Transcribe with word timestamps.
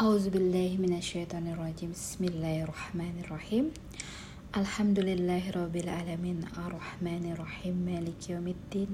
أعوذ 0.00 0.32
بالله 0.32 0.80
من 0.80 0.96
الشيطان 0.96 1.52
الرجيم. 1.52 1.92
بسم 1.92 2.24
الله 2.24 2.64
الرحمن 2.64 3.20
الرحيم. 3.20 3.64
الحمد 4.56 4.98
لله 5.04 5.50
رب 5.52 5.76
العالمين. 5.76 6.40
الرحمن 6.56 7.24
الرحيم. 7.36 7.76
مالك 7.84 8.30
يوم 8.32 8.48
الدين. 8.48 8.90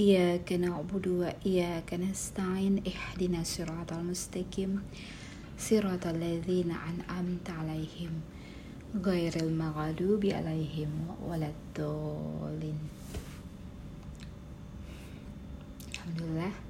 إياك 0.00 0.56
نعبد 0.56 1.06
وإياك 1.08 2.00
نستعين. 2.00 2.80
اهدنا 2.80 3.44
الصراط 3.44 3.92
المستقيم. 3.92 4.80
صراط 5.60 6.06
الذين 6.16 6.72
أنعمت 6.72 7.46
عليهم 7.60 8.12
غير 9.04 9.36
المغضوب 9.36 10.22
عليهم 10.26 10.92
ولا 11.28 11.52
الضالين. 11.52 12.80
الحمد 15.92 16.18
لله. 16.24 16.69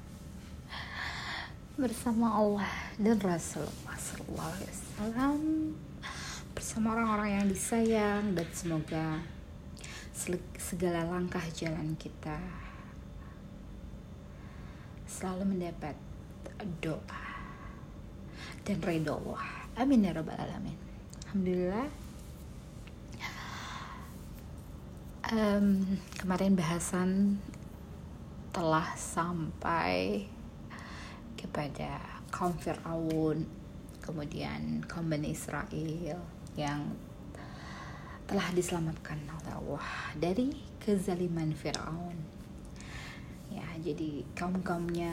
bersama 1.79 2.35
Allah 2.35 2.67
dan 2.99 3.15
Rasulullah 3.15 3.95
Wasallam 4.59 5.71
bersama 6.51 6.99
orang-orang 6.99 7.29
yang 7.31 7.47
disayang 7.47 8.35
dan 8.35 8.47
semoga 8.51 9.23
segala 10.59 11.07
langkah 11.07 11.43
jalan 11.55 11.95
kita 11.95 12.35
selalu 15.07 15.55
mendapat 15.55 15.95
doa 16.83 17.25
dan 18.67 18.77
ridho 18.83 19.15
Allah. 19.23 19.43
Amin 19.79 20.03
ya 20.03 20.11
rabbal 20.11 20.35
alamin. 20.35 20.75
Alhamdulillah. 21.31 21.87
Um, 25.31 25.95
kemarin 26.19 26.59
bahasan 26.59 27.39
telah 28.51 28.91
sampai 28.99 30.27
kepada 31.51 31.99
kaum 32.31 32.55
Fir'aun 32.55 33.43
kemudian 33.99 34.79
kaum 34.87 35.11
Bani 35.11 35.35
Israel 35.35 36.15
yang 36.55 36.95
telah 38.23 38.47
diselamatkan 38.55 39.19
oleh 39.27 39.51
Allah 39.59 39.87
dari 40.15 40.55
kezaliman 40.79 41.51
Fir'aun. 41.51 42.15
Ya 43.51 43.67
jadi 43.83 44.23
kaum-kaumnya 44.31 45.11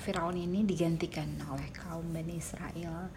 Fir'aun 0.00 0.40
ini 0.40 0.64
digantikan 0.64 1.28
oleh 1.52 1.68
kaum 1.68 2.16
Bani 2.16 2.40
Israel. 2.40 3.12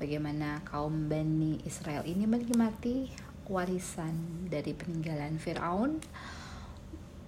Bagaimana 0.00 0.64
kaum 0.64 1.12
Bani 1.12 1.60
Israel 1.68 2.08
ini 2.08 2.24
menikmati 2.24 3.12
warisan 3.44 4.48
dari 4.48 4.72
peninggalan 4.72 5.36
Fir'aun 5.36 6.00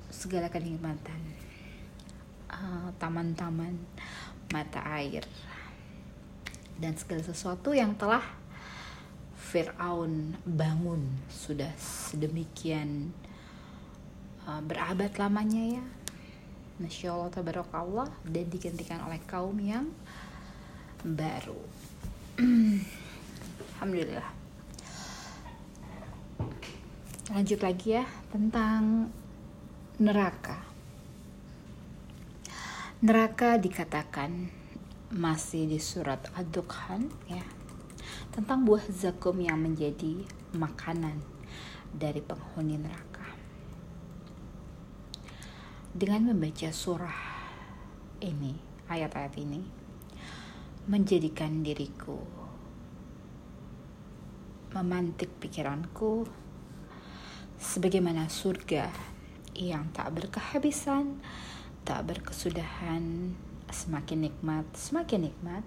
segala 0.08 0.48
kenikmatan 0.48 1.41
taman-taman 2.98 3.74
mata 4.52 4.84
air 5.00 5.24
dan 6.82 6.98
segala 6.98 7.22
sesuatu 7.22 7.70
yang 7.70 7.94
telah 7.94 8.22
Fir'aun 9.38 10.34
bangun. 10.42 11.06
Sudah 11.28 11.70
sedemikian 11.78 13.14
uh, 14.48 14.58
berabad 14.64 15.12
lamanya 15.20 15.78
ya. 15.78 15.84
Masya 16.82 17.14
Allah 17.14 17.30
tabarakallah. 17.30 18.08
Dan 18.24 18.48
digantikan 18.48 19.04
oleh 19.06 19.22
kaum 19.28 19.54
yang 19.60 19.92
baru. 21.04 21.60
Alhamdulillah. 23.78 24.30
Lanjut 27.30 27.60
lagi 27.62 28.02
ya 28.02 28.04
tentang 28.34 29.12
neraka 30.02 30.71
Neraka 33.02 33.58
dikatakan 33.58 34.46
masih 35.10 35.66
di 35.66 35.82
surat 35.82 36.22
Ad-Dukhan 36.38 37.10
ya 37.26 37.42
tentang 38.30 38.62
buah 38.62 38.86
zakum 38.94 39.42
yang 39.42 39.58
menjadi 39.58 40.22
makanan 40.54 41.18
dari 41.90 42.22
penghuni 42.22 42.78
neraka. 42.78 43.26
Dengan 45.90 46.30
membaca 46.30 46.70
surah 46.70 47.20
ini, 48.22 48.54
ayat-ayat 48.86 49.34
ini 49.34 49.66
menjadikan 50.86 51.66
diriku 51.66 52.22
memantik 54.78 55.42
pikiranku 55.42 56.30
sebagaimana 57.58 58.30
surga 58.30 58.86
yang 59.58 59.90
tak 59.90 60.14
berkehabisan 60.14 61.18
tak 61.82 62.06
berkesudahan, 62.06 63.34
semakin 63.66 64.30
nikmat, 64.30 64.66
semakin 64.78 65.26
nikmat. 65.26 65.66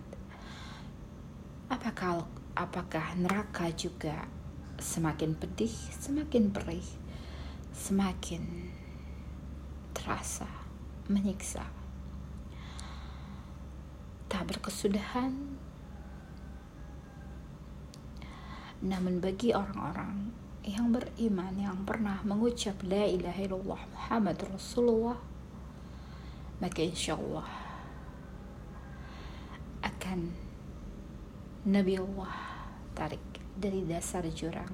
Apakah 1.68 2.24
apakah 2.56 3.20
neraka 3.20 3.68
juga 3.76 4.24
semakin 4.80 5.36
pedih, 5.36 5.72
semakin 6.00 6.56
perih, 6.56 6.88
semakin 7.76 8.72
terasa 9.92 10.48
menyiksa. 11.12 11.68
Tak 14.32 14.44
berkesudahan. 14.48 15.36
Namun 18.86 19.20
bagi 19.20 19.52
orang-orang 19.52 20.32
yang 20.66 20.96
beriman 20.96 21.54
yang 21.60 21.78
pernah 21.84 22.24
mengucap 22.24 22.80
la 22.88 23.06
ilaha 23.06 23.40
illallah 23.44 23.82
Muhammad 23.94 24.38
Rasulullah 24.50 25.35
maka 26.64 26.80
insya 26.80 27.20
Allah 27.20 27.48
akan 29.84 30.20
Nabi 31.66 31.98
Allah 31.98 32.36
tarik 32.96 33.22
dari 33.56 33.84
dasar 33.84 34.24
jurang 34.32 34.72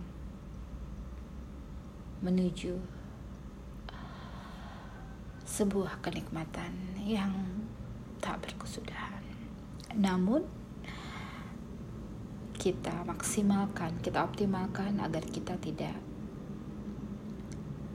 menuju 2.21 2.77
sebuah 5.47 5.99
kenikmatan 6.05 6.71
yang 7.01 7.33
tak 8.21 8.39
berkesudahan. 8.45 9.25
Namun 9.97 10.45
kita 12.55 13.03
maksimalkan, 13.03 13.97
kita 14.05 14.21
optimalkan 14.21 15.01
agar 15.01 15.25
kita 15.27 15.57
tidak 15.57 15.97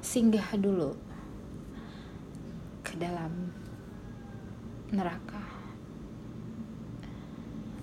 singgah 0.02 0.46
dulu 0.58 0.98
ke 2.82 2.98
dalam 2.98 3.54
neraka. 4.92 5.42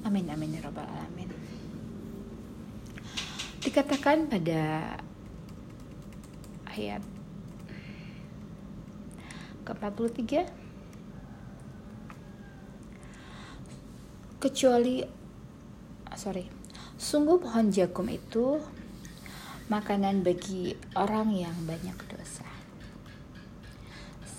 Amin 0.04 0.28
amin 0.28 0.56
ya 0.56 0.62
rabbal 0.64 0.88
alamin. 0.88 1.32
Dikatakan 3.64 4.28
pada 4.28 4.96
ayat 6.68 7.04
ke-43 9.64 10.44
kecuali 14.44 15.00
sorry 16.20 16.44
sungguh 17.00 17.40
pohon 17.40 17.72
jagung 17.72 18.12
itu 18.12 18.60
makanan 19.72 20.28
bagi 20.28 20.76
orang 21.00 21.32
yang 21.32 21.56
banyak 21.64 21.96
dosa 22.12 22.44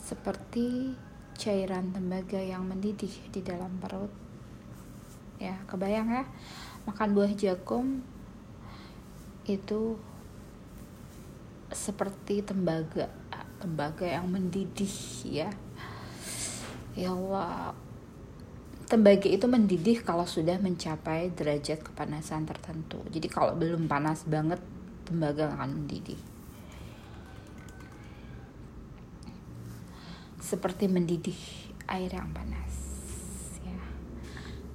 seperti 0.05 0.93
cairan 1.35 1.91
tembaga 1.91 2.39
yang 2.39 2.65
mendidih 2.67 3.11
di 3.31 3.41
dalam 3.43 3.77
perut. 3.79 4.11
Ya 5.39 5.59
kebayang 5.67 6.09
ya? 6.11 6.25
Makan 6.89 7.15
buah 7.15 7.33
jagung 7.35 8.01
itu 9.45 9.99
seperti 11.75 12.41
tembaga 12.41 13.11
tembaga 13.61 14.07
yang 14.07 14.29
mendidih 14.31 14.95
ya. 15.27 15.51
Ya 16.95 17.11
Allah. 17.11 17.75
Tembaga 18.85 19.27
itu 19.27 19.49
mendidih 19.49 20.05
kalau 20.05 20.29
sudah 20.29 20.61
mencapai 20.61 21.33
derajat 21.33 21.81
kepanasan 21.81 22.45
tertentu. 22.45 23.01
Jadi 23.09 23.27
kalau 23.33 23.57
belum 23.57 23.89
panas 23.89 24.29
banget 24.29 24.61
tembaga 25.09 25.49
akan 25.57 25.83
mendidih 25.83 26.34
seperti 30.45 30.93
mendidih 30.93 31.41
air 31.89 32.13
yang 32.13 32.29
panas 32.37 32.73
ya. 33.65 33.81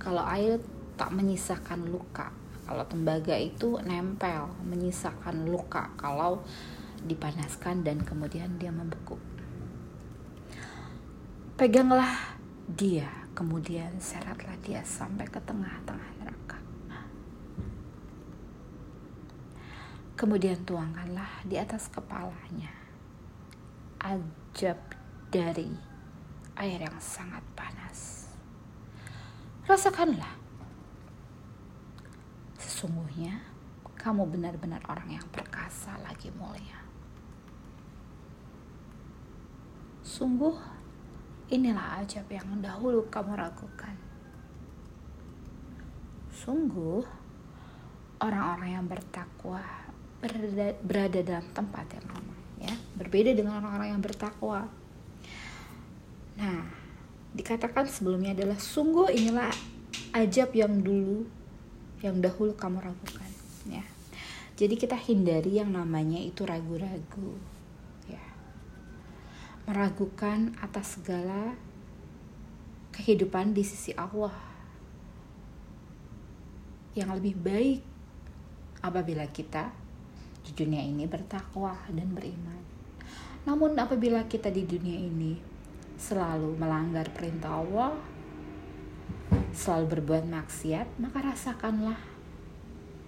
Kalau 0.01 0.25
air 0.25 0.57
tak 0.98 1.13
menyisakan 1.13 1.86
luka 1.94 2.33
kalau 2.69 2.86
tembaga 2.86 3.33
itu 3.33 3.81
nempel 3.81 4.45
menyisakan 4.62 5.50
luka 5.50 5.89
kalau 5.98 6.45
dipanaskan 7.01 7.81
dan 7.81 7.98
kemudian 8.06 8.62
dia 8.62 8.69
membeku. 8.69 9.18
Peganglah 11.57 12.38
dia 12.69 13.10
kemudian 13.33 13.98
seratlah 13.98 14.54
dia 14.62 14.86
sampai 14.86 15.25
ke 15.25 15.42
tengah-tengah 15.42 16.10
neraka. 16.21 16.62
Kemudian 20.13 20.62
tuangkanlah 20.62 21.42
di 21.50 21.57
atas 21.57 21.89
kepalanya. 21.89 22.69
Ajab 23.98 24.99
dari 25.30 25.70
air 26.58 26.81
yang 26.81 26.98
sangat 26.98 27.42
panas 27.56 28.30
rasakanlah 29.70 30.50
Sesungguhnya 32.80 33.40
kamu 34.00 34.24
benar-benar 34.36 34.80
orang 34.88 35.20
yang 35.20 35.28
perkasa 35.36 36.00
lagi 36.00 36.31
mulia. 36.31 36.80
Sungguh 40.00 40.56
inilah 41.52 42.00
ajab 42.00 42.24
yang 42.31 42.48
dahulu 42.64 43.04
kamu 43.12 43.36
ragukan. 43.36 43.96
Sungguh 46.31 47.04
orang-orang 48.24 48.80
yang 48.80 48.86
bertakwa 48.88 49.60
berada, 50.24 51.20
dalam 51.20 51.48
tempat 51.52 51.84
yang 51.96 52.08
aman 52.16 52.40
ya 52.64 52.76
berbeda 52.96 53.36
dengan 53.36 53.60
orang-orang 53.60 53.96
yang 53.96 54.04
bertakwa 54.04 54.72
nah 56.40 56.64
dikatakan 57.36 57.86
sebelumnya 57.86 58.34
adalah 58.34 58.58
sungguh 58.58 59.12
inilah 59.12 59.52
ajab 60.16 60.50
yang 60.56 60.82
dulu 60.82 61.28
yang 62.00 62.24
dahulu 62.24 62.56
kamu 62.56 62.80
ragukan. 62.80 63.32
Ya. 63.68 63.84
Jadi 64.56 64.76
kita 64.80 64.96
hindari 64.96 65.60
yang 65.60 65.76
namanya 65.76 66.20
itu 66.20 66.48
ragu-ragu 66.48 67.36
ya. 68.08 68.24
Meragukan 69.68 70.56
atas 70.64 71.00
segala 71.00 71.56
kehidupan 72.96 73.56
di 73.56 73.64
sisi 73.64 73.92
Allah 73.96 74.34
yang 76.98 77.14
lebih 77.16 77.36
baik 77.40 77.80
apabila 78.84 79.28
kita 79.30 79.72
di 80.44 80.52
dunia 80.56 80.84
ini 80.84 81.04
bertakwa 81.06 81.76
dan 81.92 82.12
beriman. 82.16 82.64
Namun 83.48 83.76
apabila 83.80 84.24
kita 84.28 84.52
di 84.52 84.68
dunia 84.68 85.00
ini 85.00 85.49
selalu 86.00 86.56
melanggar 86.56 87.12
perintah 87.12 87.60
Allah, 87.60 87.92
selalu 89.51 90.00
berbuat 90.00 90.24
maksiat, 90.31 90.88
maka 90.96 91.19
rasakanlah 91.19 92.00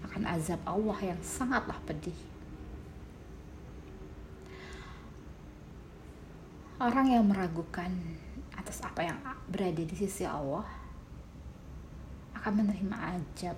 akan 0.03 0.27
azab 0.27 0.59
Allah 0.67 0.99
yang 0.99 1.19
sangatlah 1.23 1.79
pedih. 1.88 2.19
Orang 6.81 7.07
yang 7.07 7.23
meragukan 7.23 7.95
atas 8.57 8.83
apa 8.83 9.07
yang 9.07 9.17
berada 9.47 9.79
di 9.79 9.95
sisi 9.95 10.27
Allah 10.27 10.67
akan 12.35 12.65
menerima 12.65 12.97
azab 13.15 13.57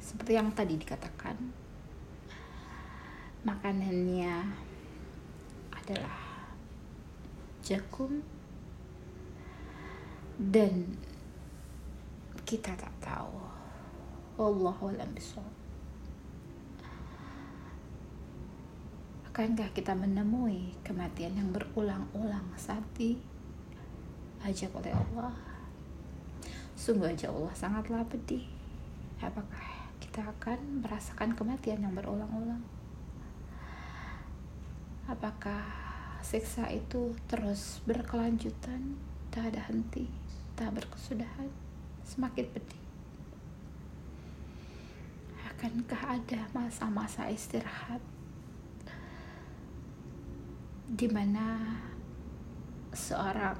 seperti 0.00 0.32
yang 0.38 0.48
tadi 0.54 0.80
dikatakan 0.80 1.36
makanannya 3.44 4.46
adalah 5.74 6.18
jagung 7.66 8.22
dan 10.40 10.96
kita 12.48 12.72
tak 12.72 12.94
tahu. 13.04 13.36
Wallahu 14.40 14.88
a'lam 14.88 15.12
Akankah 19.28 19.68
kita 19.76 19.92
menemui 19.92 20.72
kematian 20.80 21.36
yang 21.36 21.52
berulang-ulang 21.52 22.48
saat 22.56 22.82
ajak 24.40 24.72
oleh 24.72 24.96
Allah? 24.96 25.36
Sungguh 26.72 27.12
aja 27.12 27.28
Allah 27.28 27.52
sangatlah 27.52 28.00
pedih. 28.08 28.48
Apakah 29.20 29.92
kita 30.00 30.24
akan 30.24 30.80
merasakan 30.80 31.36
kematian 31.36 31.84
yang 31.84 31.92
berulang-ulang? 31.92 32.64
Apakah 35.04 35.68
siksa 36.24 36.72
itu 36.72 37.12
terus 37.28 37.84
berkelanjutan, 37.84 38.96
tak 39.30 39.54
ada 39.54 39.70
henti, 39.70 40.08
tak 40.60 40.76
berkesudahan? 40.76 41.48
semakin 42.10 42.46
pedih. 42.50 42.82
Akankah 45.46 46.18
ada 46.18 46.40
masa-masa 46.50 47.30
istirahat 47.30 48.02
di 50.90 51.06
mana 51.06 51.78
seorang 52.90 53.54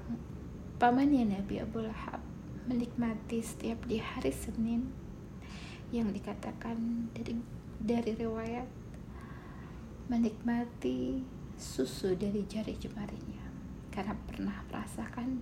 pamannya 0.82 1.38
Nabi 1.38 1.62
Abu 1.62 1.87
Lahab 1.87 2.19
menikmati 2.67 3.38
setiap 3.38 3.87
di 3.87 4.02
hari 4.02 4.35
Senin 4.35 4.91
yang 5.94 6.11
dikatakan 6.11 7.08
dari 7.14 7.38
dari 7.79 8.12
riwayat 8.19 8.67
menikmati 10.11 11.23
susu 11.55 12.19
dari 12.19 12.43
jari 12.50 12.75
jemarinya 12.75 13.47
karena 13.94 14.19
pernah 14.26 14.58
merasakan 14.67 15.38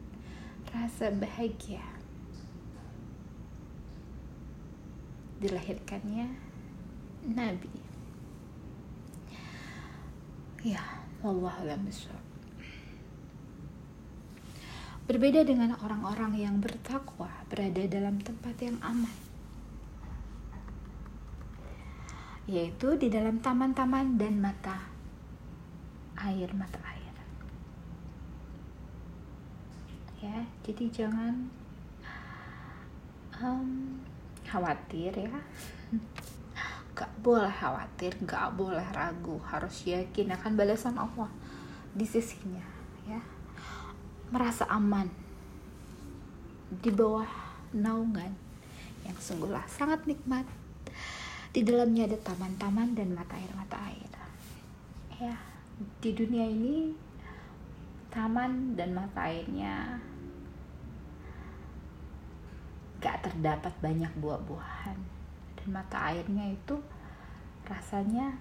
rasa 0.72 1.08
bahagia 1.14 1.82
dilahirkannya 5.38 6.26
Nabi. 7.30 7.72
Ya, 10.66 10.82
wallahu 11.22 11.62
Berbeda 15.08 15.40
dengan 15.40 15.72
orang-orang 15.80 16.36
yang 16.36 16.60
bertakwa 16.60 17.32
berada 17.48 17.80
dalam 17.88 18.20
tempat 18.20 18.60
yang 18.60 18.76
aman. 18.84 19.16
Yaitu 22.44 22.98
di 23.00 23.08
dalam 23.08 23.40
taman-taman 23.40 24.20
dan 24.20 24.36
mata 24.42 24.90
air 26.18 26.50
mata 26.52 26.82
air. 26.90 26.97
Ya, 30.18 30.42
jadi 30.66 30.84
jangan 30.90 31.46
um, 33.38 33.98
khawatir 34.42 35.14
ya. 35.14 35.30
Gak 36.98 37.14
boleh 37.22 37.54
khawatir 37.54 38.10
gak 38.26 38.58
boleh 38.58 38.82
ragu. 38.90 39.38
Harus 39.46 39.86
yakin 39.86 40.34
akan 40.34 40.58
balasan 40.58 40.98
Allah 40.98 41.30
di 41.94 42.02
sisinya 42.02 42.66
ya. 43.06 43.22
Merasa 44.34 44.66
aman 44.66 45.06
di 46.68 46.90
bawah 46.90 47.30
naungan 47.70 48.34
yang 49.06 49.14
sungguhlah 49.14 49.62
sangat 49.70 50.10
nikmat. 50.10 50.42
Di 51.54 51.62
dalamnya 51.62 52.10
ada 52.10 52.18
taman-taman 52.18 52.98
dan 52.98 53.14
mata 53.14 53.38
air 53.38 53.54
mata 53.54 53.78
air. 53.86 54.10
Ya 55.22 55.38
di 56.02 56.10
dunia 56.10 56.46
ini 56.46 56.90
taman 58.10 58.74
dan 58.74 58.98
mata 58.98 59.30
airnya 59.30 60.02
gak 62.98 63.22
terdapat 63.22 63.74
banyak 63.78 64.10
buah-buahan. 64.18 64.98
Dan 65.58 65.66
mata 65.70 65.98
airnya 66.10 66.50
itu 66.50 66.76
rasanya 67.66 68.34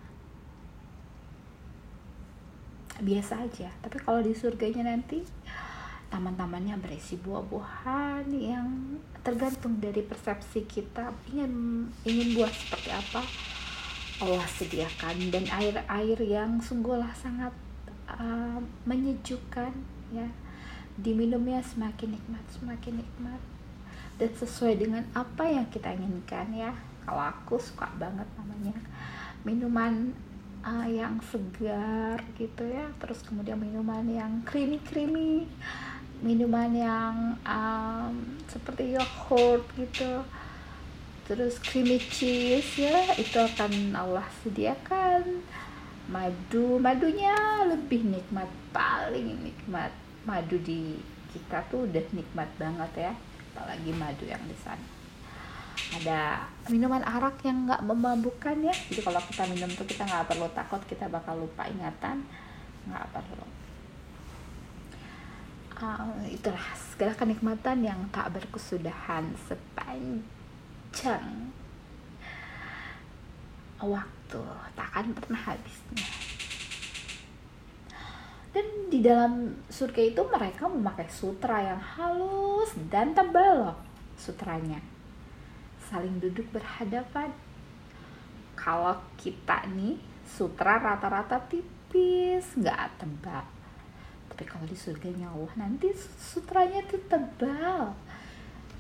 biasa 2.98 3.46
aja. 3.46 3.70
Tapi 3.82 3.98
kalau 4.02 4.26
di 4.26 4.34
surganya 4.34 4.90
nanti 4.90 5.22
taman-tamannya 6.08 6.80
berisi 6.82 7.20
buah-buahan 7.22 8.26
yang 8.34 8.98
tergantung 9.22 9.78
dari 9.78 10.02
persepsi 10.02 10.66
kita. 10.66 11.14
Ingin 11.30 11.86
ingin 12.08 12.28
buah 12.34 12.50
seperti 12.50 12.90
apa 12.90 13.22
Allah 14.26 14.48
sediakan. 14.50 15.30
Dan 15.30 15.46
air-air 15.46 16.18
yang 16.26 16.58
sungguhlah 16.58 17.14
sangat 17.14 17.54
uh, 18.10 18.58
menyejukkan 18.90 19.74
ya. 20.10 20.28
Diminumnya 20.98 21.62
semakin 21.62 22.18
nikmat 22.18 22.42
semakin 22.50 23.06
nikmat 23.06 23.38
dan 24.18 24.32
sesuai 24.34 24.74
dengan 24.82 25.04
apa 25.14 25.46
yang 25.46 25.70
kita 25.70 25.94
inginkan 25.94 26.50
ya. 26.54 26.74
Kalau 27.06 27.24
aku 27.24 27.56
suka 27.62 27.88
banget 27.96 28.26
namanya 28.36 28.76
minuman 29.46 30.12
uh, 30.66 30.88
yang 30.90 31.22
segar 31.22 32.20
gitu 32.36 32.66
ya. 32.66 32.90
Terus 32.98 33.22
kemudian 33.24 33.62
minuman 33.62 34.04
yang 34.10 34.42
creamy 34.44 34.82
creamy 34.84 35.46
minuman 36.18 36.74
yang 36.74 37.16
um, 37.46 38.14
seperti 38.50 38.98
yogurt 38.98 39.64
gitu. 39.78 40.26
Terus 41.30 41.62
creamy 41.62 42.02
cheese 42.02 42.90
ya 42.90 43.14
itu 43.22 43.38
akan 43.38 43.94
Allah 43.94 44.26
sediakan. 44.42 45.46
Madu 46.10 46.82
madunya 46.82 47.68
lebih 47.70 48.02
nikmat 48.02 48.50
paling 48.74 49.46
nikmat. 49.46 49.94
Madu 50.26 50.58
di 50.60 50.98
kita 51.32 51.62
tuh 51.70 51.86
udah 51.86 52.04
nikmat 52.12 52.50
banget 52.58 52.92
ya 52.98 53.14
apalagi 53.58 53.90
madu 53.98 54.30
yang 54.30 54.42
di 54.46 54.54
sana 54.62 54.86
ada 55.98 56.46
minuman 56.68 57.00
arak 57.06 57.42
yang 57.48 57.66
nggak 57.70 57.82
memabukkan 57.86 58.60
ya. 58.60 58.76
Jadi 58.92 59.02
kalau 59.02 59.22
kita 59.24 59.48
minum 59.50 59.70
tuh 59.72 59.88
kita 59.88 60.04
nggak 60.04 60.28
perlu 60.30 60.50
takut 60.52 60.82
kita 60.84 61.08
bakal 61.08 61.40
lupa 61.40 61.64
ingatan. 61.70 62.26
Nggak 62.90 63.08
perlu. 63.14 63.48
Uh, 65.78 66.26
itulah 66.26 66.74
segala 66.74 67.14
kenikmatan 67.14 67.86
yang 67.86 68.10
tak 68.10 68.34
berkesudahan 68.34 69.30
sepanjang 69.46 70.26
waktu. 73.78 74.42
Tak 74.74 74.88
akan 74.92 75.14
pernah 75.14 75.42
habisnya 75.54 76.37
dan 78.58 78.90
di 78.90 79.06
dalam 79.06 79.54
surga 79.70 80.02
itu 80.02 80.22
mereka 80.34 80.66
memakai 80.66 81.06
sutra 81.14 81.62
yang 81.62 81.78
halus 81.78 82.74
dan 82.90 83.14
tebal 83.14 83.70
loh 83.70 83.78
sutranya. 84.18 84.82
Saling 85.86 86.18
duduk 86.18 86.50
berhadapan. 86.50 87.30
Kalau 88.58 88.98
kita 89.22 89.62
nih 89.78 90.02
sutra 90.26 90.82
rata-rata 90.82 91.38
tipis 91.46 92.58
nggak 92.58 92.98
tebal. 92.98 93.46
Tapi 94.34 94.44
kalau 94.50 94.66
di 94.66 94.74
surganya 94.74 95.30
Allah 95.30 95.54
nanti 95.54 95.94
sutranya 96.18 96.82
tuh 96.90 96.98
tebal. 97.06 97.94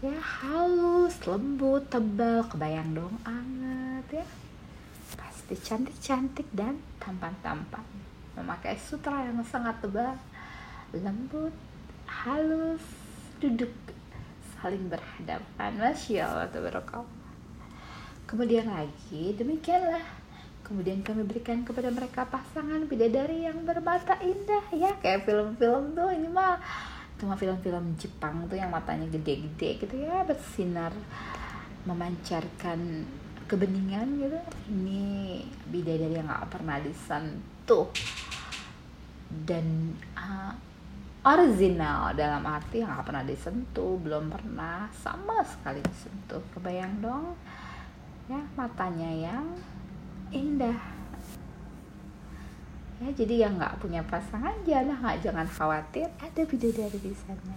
Ya 0.02 0.18
halus 0.18 1.22
lembut 1.22 1.86
tebal. 1.94 2.50
Kebayang 2.50 2.98
dong 2.98 3.14
anget 3.22 4.26
ya. 4.26 4.28
Pasti 5.14 5.54
cantik-cantik 5.54 6.50
dan 6.50 6.82
tampan-tampan 6.98 8.17
memakai 8.38 8.78
sutra 8.78 9.26
yang 9.26 9.42
sangat 9.42 9.82
tebal, 9.82 10.14
lembut, 10.94 11.52
halus, 12.06 12.86
duduk 13.42 13.74
saling 14.62 14.86
berhadapan. 14.88 15.72
Masya 15.76 16.30
Allah, 16.30 16.48
tabarakallah. 16.54 17.10
Kemudian 18.30 18.70
lagi, 18.70 19.34
demikianlah. 19.34 20.06
Kemudian 20.62 21.00
kami 21.00 21.24
berikan 21.24 21.64
kepada 21.64 21.88
mereka 21.88 22.28
pasangan 22.28 22.84
bidadari 22.92 23.48
yang 23.48 23.64
bermata 23.64 24.20
indah 24.20 24.68
ya 24.76 24.92
kayak 25.00 25.24
film-film 25.24 25.96
tuh 25.96 26.12
ini 26.12 26.28
mah 26.28 26.60
cuma 27.16 27.40
film-film 27.40 27.96
Jepang 27.96 28.44
tuh 28.52 28.60
yang 28.60 28.68
matanya 28.68 29.08
gede-gede 29.08 29.80
gitu 29.80 29.96
ya 29.96 30.28
bersinar 30.28 30.92
memancarkan 31.88 33.08
kebeningan 33.48 34.20
gitu 34.20 34.40
ini 34.68 35.40
bidadari 35.72 36.20
yang 36.20 36.28
gak 36.28 36.52
pernah 36.52 36.84
disentuh 36.84 37.57
dan 39.44 39.92
uh, 40.16 40.56
original 41.28 42.16
dalam 42.16 42.40
arti 42.48 42.80
yang 42.80 42.96
gak 42.96 43.12
pernah 43.12 43.26
disentuh 43.28 44.00
belum 44.00 44.32
pernah 44.32 44.88
sama 44.96 45.44
sekali 45.44 45.84
disentuh. 45.84 46.40
Kebayang 46.56 47.04
dong? 47.04 47.36
Ya 48.32 48.40
matanya 48.56 49.12
yang 49.12 49.46
indah. 50.32 50.80
Ya 52.98 53.10
jadi 53.14 53.46
yang 53.46 53.62
nggak 53.62 53.78
punya 53.78 54.02
pasangan 54.02 54.58
jangan 54.66 54.98
nggak 54.98 55.22
jangan 55.22 55.46
khawatir 55.46 56.10
ada 56.18 56.42
bidadari 56.44 56.98
di 56.98 57.14
sana. 57.14 57.56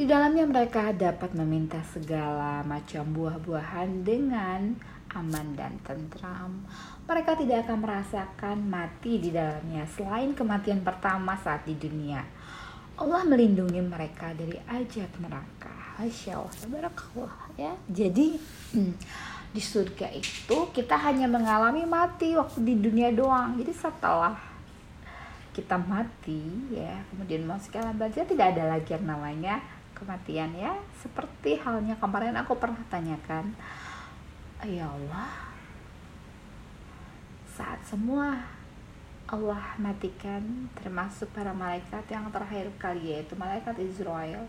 Di 0.00 0.08
dalamnya 0.08 0.48
mereka 0.48 0.96
dapat 0.96 1.36
meminta 1.36 1.84
segala 1.92 2.64
macam 2.64 3.04
buah-buahan 3.12 4.00
dengan 4.00 4.72
aman 5.16 5.58
dan 5.58 5.74
tentram 5.82 6.62
mereka 7.10 7.34
tidak 7.34 7.66
akan 7.66 7.78
merasakan 7.82 8.56
mati 8.70 9.18
di 9.18 9.34
dalamnya 9.34 9.82
selain 9.90 10.30
kematian 10.30 10.86
pertama 10.86 11.34
saat 11.34 11.66
di 11.66 11.74
dunia. 11.74 12.22
Allah 13.00 13.24
melindungi 13.24 13.80
mereka 13.80 14.30
dari 14.36 14.60
ajab 14.68 15.08
neraka. 15.24 15.72
Masya 16.00 16.32
Allah, 16.36 17.32
ya. 17.56 17.72
Jadi 17.88 18.36
di 19.56 19.62
surga 19.62 20.12
itu 20.14 20.56
kita 20.70 20.96
hanya 20.96 21.26
mengalami 21.26 21.82
mati 21.88 22.36
waktu 22.36 22.60
di 22.60 22.74
dunia 22.76 23.08
doang. 23.10 23.56
Jadi 23.56 23.72
setelah 23.72 24.36
kita 25.50 25.80
mati 25.80 26.44
ya, 26.70 27.02
kemudian 27.10 27.48
masuk 27.48 27.74
ke 27.74 27.78
alam 27.82 27.98
tidak 27.98 28.46
ada 28.54 28.64
lagi 28.76 28.94
yang 28.94 29.04
namanya 29.08 29.58
kematian 29.96 30.52
ya. 30.56 30.72
Seperti 31.00 31.58
halnya 31.60 31.96
kemarin 31.96 32.36
aku 32.36 32.56
pernah 32.56 32.80
tanyakan, 32.88 33.52
ya 34.68 34.88
Allah, 34.88 35.32
saat 37.48 37.80
semua 37.84 38.40
Allah 39.30 39.78
matikan 39.78 40.68
termasuk 40.74 41.30
para 41.30 41.54
malaikat 41.54 42.02
yang 42.10 42.26
terakhir 42.34 42.66
kali 42.76 43.14
yaitu 43.14 43.38
malaikat 43.38 43.78
Israel 43.78 44.44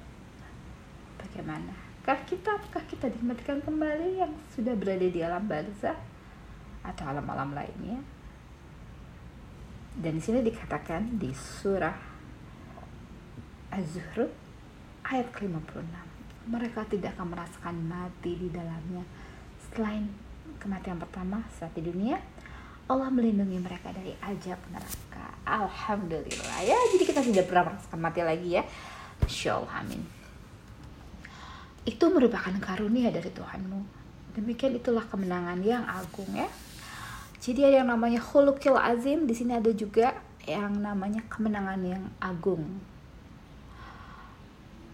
bagaimana? 1.22 1.72
Kah 2.02 2.18
kita 2.26 2.58
apakah 2.58 2.82
kita 2.90 3.14
dimatikan 3.14 3.62
kembali 3.62 4.26
yang 4.26 4.34
sudah 4.58 4.74
berada 4.74 5.06
di 5.06 5.22
alam 5.22 5.46
barzah 5.46 5.94
atau 6.82 7.04
alam-alam 7.06 7.54
lainnya? 7.54 8.02
Dan 10.02 10.18
di 10.18 10.22
sini 10.24 10.42
dikatakan 10.42 11.22
di 11.22 11.30
surah 11.30 11.94
Az-Zuhruf 13.70 14.34
ayat 15.06 15.30
ke-56 15.30 16.12
mereka 16.50 16.82
tidak 16.90 17.14
akan 17.14 17.38
merasakan 17.38 17.76
mati 17.86 18.34
di 18.34 18.50
dalamnya 18.50 19.06
selain 19.72 20.08
kematian 20.60 21.00
pertama 21.02 21.42
saat 21.58 21.74
di 21.74 21.82
dunia 21.82 22.20
Allah 22.92 23.08
melindungi 23.08 23.56
mereka 23.56 23.96
dari 23.96 24.12
ajab 24.20 24.60
neraka. 24.68 25.26
Alhamdulillah 25.48 26.60
ya. 26.60 26.76
Jadi 26.92 27.04
kita 27.08 27.24
tidak 27.24 27.48
pernah 27.48 27.72
merasakan 27.72 28.00
mati 28.04 28.20
lagi 28.20 28.50
ya. 28.60 28.64
Allah, 29.24 29.74
amin. 29.80 30.02
Itu 31.88 32.12
merupakan 32.12 32.52
karunia 32.60 33.08
dari 33.08 33.32
Tuhanmu. 33.32 33.80
Demikian 34.36 34.76
itulah 34.76 35.08
kemenangan 35.08 35.64
yang 35.64 35.88
agung 35.88 36.28
ya. 36.36 36.52
Jadi 37.40 37.64
ada 37.64 37.76
yang 37.80 37.90
namanya 37.96 38.20
khulukil 38.20 38.76
azim. 38.76 39.24
Di 39.24 39.40
sini 39.40 39.56
ada 39.56 39.72
juga 39.72 40.12
yang 40.44 40.76
namanya 40.84 41.24
kemenangan 41.32 41.80
yang 41.80 42.04
agung. 42.20 42.68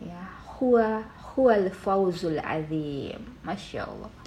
Ya, 0.06 0.22
huwa 0.62 1.02
huwal 1.34 1.74
fauzul 1.74 2.38
azim. 2.46 3.26
Masya 3.42 3.90
Allah 3.90 4.27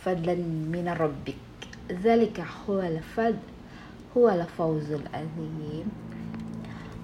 fadlan 0.00 0.40
min 0.68 0.88
rabbik 0.88 1.38
zalika 1.88 2.44
huwal 2.64 2.98
fad 3.14 3.36
huwal 4.16 4.42
fawzul 4.56 5.04
azim 5.12 5.86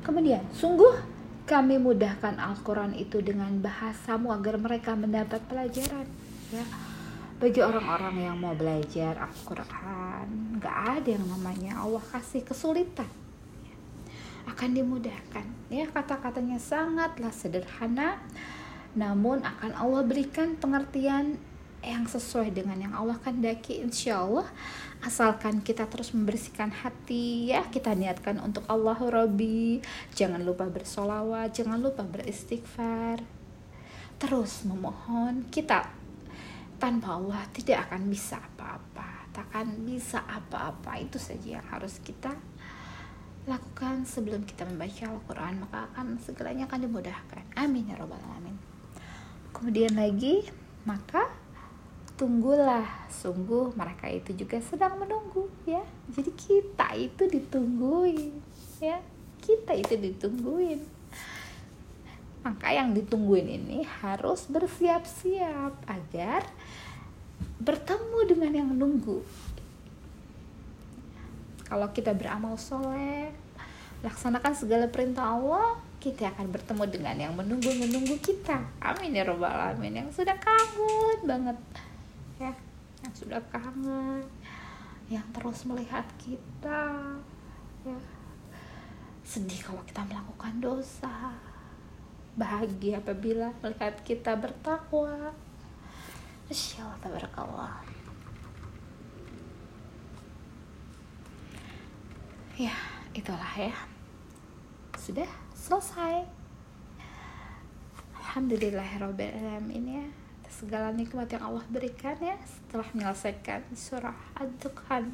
kemudian 0.02 0.42
sungguh 0.54 1.16
kami 1.46 1.78
mudahkan 1.78 2.42
Al-Quran 2.42 2.90
itu 2.98 3.22
dengan 3.22 3.62
bahasamu 3.62 4.34
agar 4.34 4.58
mereka 4.58 4.98
mendapat 4.98 5.38
pelajaran 5.46 6.10
ya. 6.50 6.66
Bagi 7.38 7.62
orang-orang 7.62 8.16
yang 8.18 8.36
mau 8.42 8.50
belajar 8.50 9.14
Al-Quran 9.14 10.58
gak 10.58 10.78
ada 10.98 11.08
yang 11.14 11.22
namanya 11.22 11.78
Allah 11.78 12.02
kasih 12.02 12.42
kesulitan. 12.42 13.06
Akan 14.50 14.74
dimudahkan 14.74 15.46
ya. 15.70 15.86
Kata-katanya 15.86 16.58
sangatlah 16.58 17.30
sederhana 17.30 18.18
namun 18.98 19.38
akan 19.46 19.70
Allah 19.78 20.02
berikan 20.02 20.58
pengertian 20.58 21.38
yang 21.86 22.02
sesuai 22.02 22.50
dengan 22.50 22.82
yang 22.82 22.94
Allah 22.98 23.14
kehendaki 23.22 23.78
insya 23.78 24.26
Allah 24.26 24.50
asalkan 25.06 25.62
kita 25.62 25.86
terus 25.86 26.10
membersihkan 26.10 26.74
hati 26.74 27.54
ya. 27.54 27.62
Kita 27.70 27.94
niatkan 27.94 28.42
untuk 28.42 28.66
Allah 28.66 28.98
Rabbi. 28.98 29.78
Jangan 30.18 30.42
lupa 30.42 30.66
bersolawat 30.66 31.54
jangan 31.54 31.78
lupa 31.78 32.02
beristighfar. 32.02 33.22
Terus 34.18 34.66
memohon 34.66 35.46
kita 35.46 35.86
tanpa 36.82 37.16
Allah 37.22 37.46
tidak 37.54 37.86
akan 37.86 38.10
bisa 38.10 38.42
apa-apa. 38.42 39.30
Takkan 39.30 39.86
bisa 39.86 40.26
apa-apa. 40.26 40.98
Itu 40.98 41.22
saja 41.22 41.62
yang 41.62 41.66
harus 41.70 42.02
kita 42.02 42.34
lakukan 43.46 44.02
sebelum 44.02 44.42
kita 44.42 44.66
membaca 44.66 45.06
Al-Quran. 45.06 45.62
Maka 45.62 45.86
akan 45.94 46.18
segalanya 46.18 46.66
akan 46.66 46.90
dimudahkan. 46.90 47.44
Amin 47.54 47.86
ya 47.86 47.94
robbal 47.94 48.18
alamin. 48.18 48.58
Kemudian 49.54 49.94
lagi 49.94 50.44
maka 50.84 51.45
tunggulah 52.16 52.88
sungguh 53.12 53.76
mereka 53.76 54.08
itu 54.08 54.32
juga 54.32 54.56
sedang 54.64 54.96
menunggu 54.96 55.46
ya. 55.68 55.84
Jadi 56.08 56.32
kita 56.32 56.96
itu 56.96 57.22
ditungguin 57.28 58.32
ya. 58.80 58.98
Kita 59.40 59.76
itu 59.76 59.94
ditungguin. 59.94 60.80
Maka 62.42 62.72
yang 62.72 62.96
ditungguin 62.96 63.46
ini 63.62 63.78
harus 64.00 64.48
bersiap-siap 64.48 65.76
agar 65.86 66.48
bertemu 67.60 68.18
dengan 68.24 68.52
yang 68.52 68.68
menunggu. 68.72 69.20
Kalau 71.66 71.90
kita 71.92 72.16
beramal 72.16 72.56
soleh 72.56 73.34
laksanakan 74.04 74.54
segala 74.54 74.86
perintah 74.86 75.34
Allah 75.34 75.82
kita 75.98 76.30
akan 76.30 76.54
bertemu 76.54 76.84
dengan 76.86 77.16
yang 77.18 77.34
menunggu-menunggu 77.34 78.22
kita. 78.22 78.62
Amin 78.78 79.16
ya 79.18 79.26
robbal 79.26 79.50
alamin. 79.50 80.06
Yang 80.06 80.22
sudah 80.22 80.38
kangen 80.38 81.18
banget 81.26 81.58
yang 83.06 83.14
sudah 83.14 83.38
kangen 83.54 84.26
yang 85.06 85.22
terus 85.30 85.62
melihat 85.62 86.02
kita 86.18 86.90
ya. 87.86 87.98
Sedih 89.22 89.62
kalau 89.62 89.78
kita 89.86 90.02
melakukan 90.02 90.58
dosa. 90.58 91.30
Bahagia 92.34 92.98
apabila 92.98 93.54
melihat 93.62 93.94
kita 94.02 94.34
bertakwa. 94.34 95.30
Masya 96.50 96.82
Allah 96.82 96.98
tabarakallah. 96.98 97.74
Ya 102.58 102.74
itulah 103.14 103.54
ya. 103.54 103.74
Sudah 104.98 105.30
selesai. 105.54 106.26
Alhamdulillahirrahmanirrahim 108.18 109.86
ya 109.86 110.25
segala 110.56 110.88
nikmat 110.88 111.28
yang 111.28 111.52
Allah 111.52 111.64
berikan 111.68 112.16
ya 112.16 112.40
setelah 112.48 112.88
menyelesaikan 112.96 113.60
surah 113.76 114.16
Ad-Dukhan. 114.40 115.12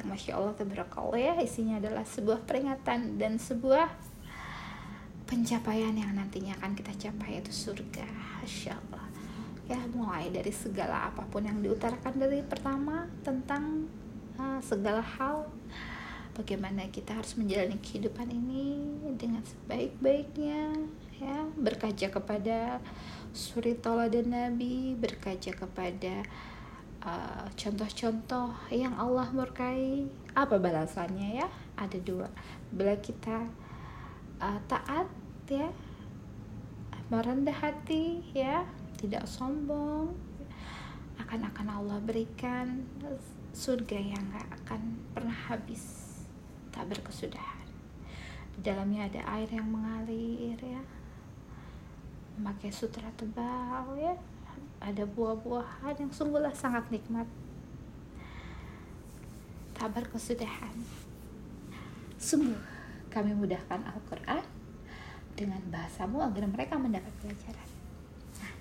Yang 0.00 0.06
Masya 0.08 0.32
Allah 0.40 0.54
tabarakallah 0.56 1.20
ya. 1.20 1.34
Isinya 1.44 1.76
adalah 1.76 2.08
sebuah 2.08 2.48
peringatan 2.48 3.20
dan 3.20 3.36
sebuah 3.36 3.92
pencapaian 5.28 5.92
yang 5.92 6.16
nantinya 6.16 6.56
akan 6.56 6.72
kita 6.72 6.96
capai 6.96 7.44
itu 7.44 7.52
surga. 7.52 8.08
Masya 8.40 8.72
Allah. 8.72 9.04
Ya 9.68 9.76
mulai 9.92 10.32
dari 10.32 10.48
segala 10.48 11.12
apa 11.12 11.28
pun 11.28 11.44
yang 11.44 11.60
diutarakan 11.60 12.16
dari 12.16 12.40
pertama 12.40 13.04
tentang 13.20 13.84
uh, 14.40 14.56
segala 14.64 15.04
hal 15.04 15.44
bagaimana 16.32 16.88
kita 16.88 17.18
harus 17.18 17.36
menjalani 17.36 17.76
kehidupan 17.82 18.30
ini 18.30 18.86
dengan 19.18 19.42
sebaik-baiknya 19.42 20.72
ya 21.18 21.50
berkaca 21.58 22.06
kepada 22.14 22.78
suri 23.34 23.74
dan 23.82 24.26
Nabi 24.30 24.94
berkaca 24.94 25.50
kepada 25.50 26.22
uh, 27.02 27.46
contoh-contoh 27.58 28.54
uh, 28.54 28.72
yang 28.72 28.94
Allah 28.94 29.28
murkai. 29.34 30.06
Apa 30.34 30.56
balasannya 30.62 31.42
ya? 31.42 31.48
Ada 31.74 31.98
dua. 32.02 32.30
Bila 32.70 32.94
kita 32.98 33.50
uh, 34.38 34.60
taat 34.70 35.10
ya 35.50 35.68
merendah 37.08 37.56
hati 37.56 38.20
ya 38.36 38.68
tidak 39.00 39.24
sombong 39.24 40.12
akan 41.16 41.40
akan 41.48 41.66
Allah 41.72 41.98
berikan 42.04 42.84
surga 43.56 43.96
yang 43.96 44.22
gak 44.28 44.48
akan 44.62 44.80
pernah 45.16 45.34
habis 45.48 45.82
tak 46.70 46.86
berkesudahan. 46.92 47.66
Di 48.54 48.60
dalamnya 48.60 49.08
ada 49.08 49.20
air 49.40 49.48
yang 49.50 49.66
mengalir 49.72 50.58
ya 50.60 50.82
memakai 52.38 52.70
sutra 52.70 53.10
tebal 53.18 53.98
ya. 53.98 54.14
Ada 54.78 55.02
buah-buahan 55.10 55.98
yang 55.98 56.12
sungguhlah 56.14 56.54
sangat 56.54 56.86
nikmat. 56.94 57.26
Tak 59.74 59.90
berkesudahan 59.94 60.74
sungguh 62.18 62.58
kami 63.10 63.30
mudahkan 63.34 63.78
Al-Quran 63.86 64.42
dengan 65.38 65.62
bahasamu 65.70 66.18
agar 66.18 66.44
mereka 66.50 66.74
mendapat 66.74 67.14
pelajaran. 67.22 67.68
Nah, 68.42 68.54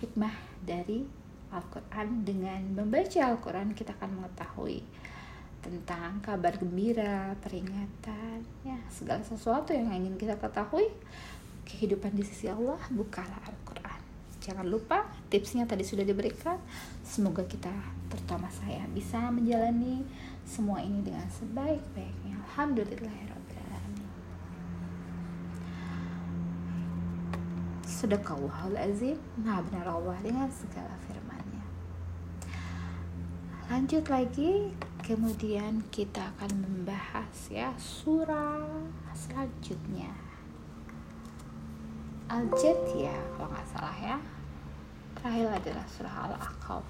hikmah 0.00 0.34
dari 0.64 1.04
Al-Quran. 1.52 2.24
Dengan 2.24 2.60
membaca 2.72 3.20
Al-Quran 3.20 3.76
kita 3.76 3.92
akan 4.00 4.20
mengetahui 4.20 4.80
tentang 5.60 6.24
kabar 6.24 6.56
gembira, 6.56 7.36
peringatan, 7.44 8.40
ya 8.64 8.78
segala 8.88 9.20
sesuatu 9.20 9.76
yang 9.76 9.92
ingin 9.92 10.16
kita 10.16 10.38
ketahui 10.40 10.88
kehidupan 11.68 12.16
di 12.16 12.24
sisi 12.24 12.48
Allah 12.48 12.80
bukalah 12.88 13.44
Al-Quran. 13.44 14.00
Jangan 14.40 14.64
lupa 14.64 15.04
tipsnya 15.28 15.68
tadi 15.68 15.84
sudah 15.84 16.02
diberikan. 16.08 16.56
Semoga 17.04 17.44
kita 17.44 17.68
terutama 18.08 18.48
saya 18.48 18.88
bisa 18.96 19.28
menjalani 19.28 20.00
semua 20.48 20.80
ini 20.80 21.04
dengan 21.04 21.28
sebaik-baiknya. 21.28 22.40
Alhamdulillahirrahmanirrahim 22.48 24.08
Sedekallahul 27.84 28.78
azim 28.78 29.18
Maha 29.36 29.60
benar 29.68 29.86
Allah 29.92 30.16
dengan 30.24 30.48
segala 30.48 30.96
firmannya. 31.04 31.64
Lanjut 33.68 34.08
lagi 34.08 34.72
Kemudian 35.08 35.88
kita 35.88 36.20
akan 36.36 36.68
membahas 36.68 37.32
ya 37.48 37.72
surah 37.80 38.60
selanjutnya 39.16 40.27
al 42.28 42.44
ya 42.92 43.16
kalau 43.34 43.48
nggak 43.48 43.68
salah 43.72 43.96
ya. 44.00 44.16
Terakhir 45.18 45.46
adalah 45.50 45.86
surah 45.90 46.14
Al-Aqab. 46.30 46.84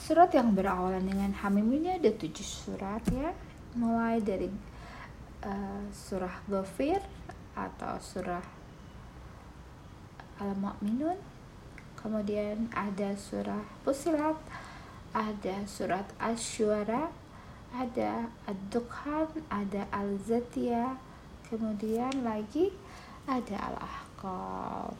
Surat 0.00 0.30
yang 0.32 0.56
berawalan 0.56 1.04
dengan 1.04 1.30
Hamim 1.36 1.68
ini 1.68 2.00
ada 2.00 2.10
tujuh 2.10 2.42
surat 2.42 3.04
ya. 3.12 3.30
Mulai 3.76 4.24
dari 4.24 4.48
uh, 5.44 5.84
surah 5.92 6.42
Ghafir 6.48 7.04
atau 7.52 8.00
surah 8.00 8.42
Al-Mu'minun. 10.40 11.20
Kemudian 12.00 12.72
ada 12.72 13.12
surah 13.14 13.62
Fusilat 13.84 14.38
ada 15.12 15.64
surat 15.64 16.04
Asyura 16.20 17.08
ada 17.72 18.32
ad-dukhan 18.48 19.28
ada 19.52 19.84
al-zatiyah 19.92 20.96
kemudian 21.48 22.12
lagi 22.24 22.72
ada 23.28 23.56
al-ahqaf 23.72 24.96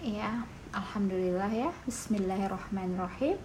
Ya, 0.00 0.48
alhamdulillah 0.72 1.52
ya. 1.52 1.70
Bismillahirrahmanirrahim. 1.84 3.36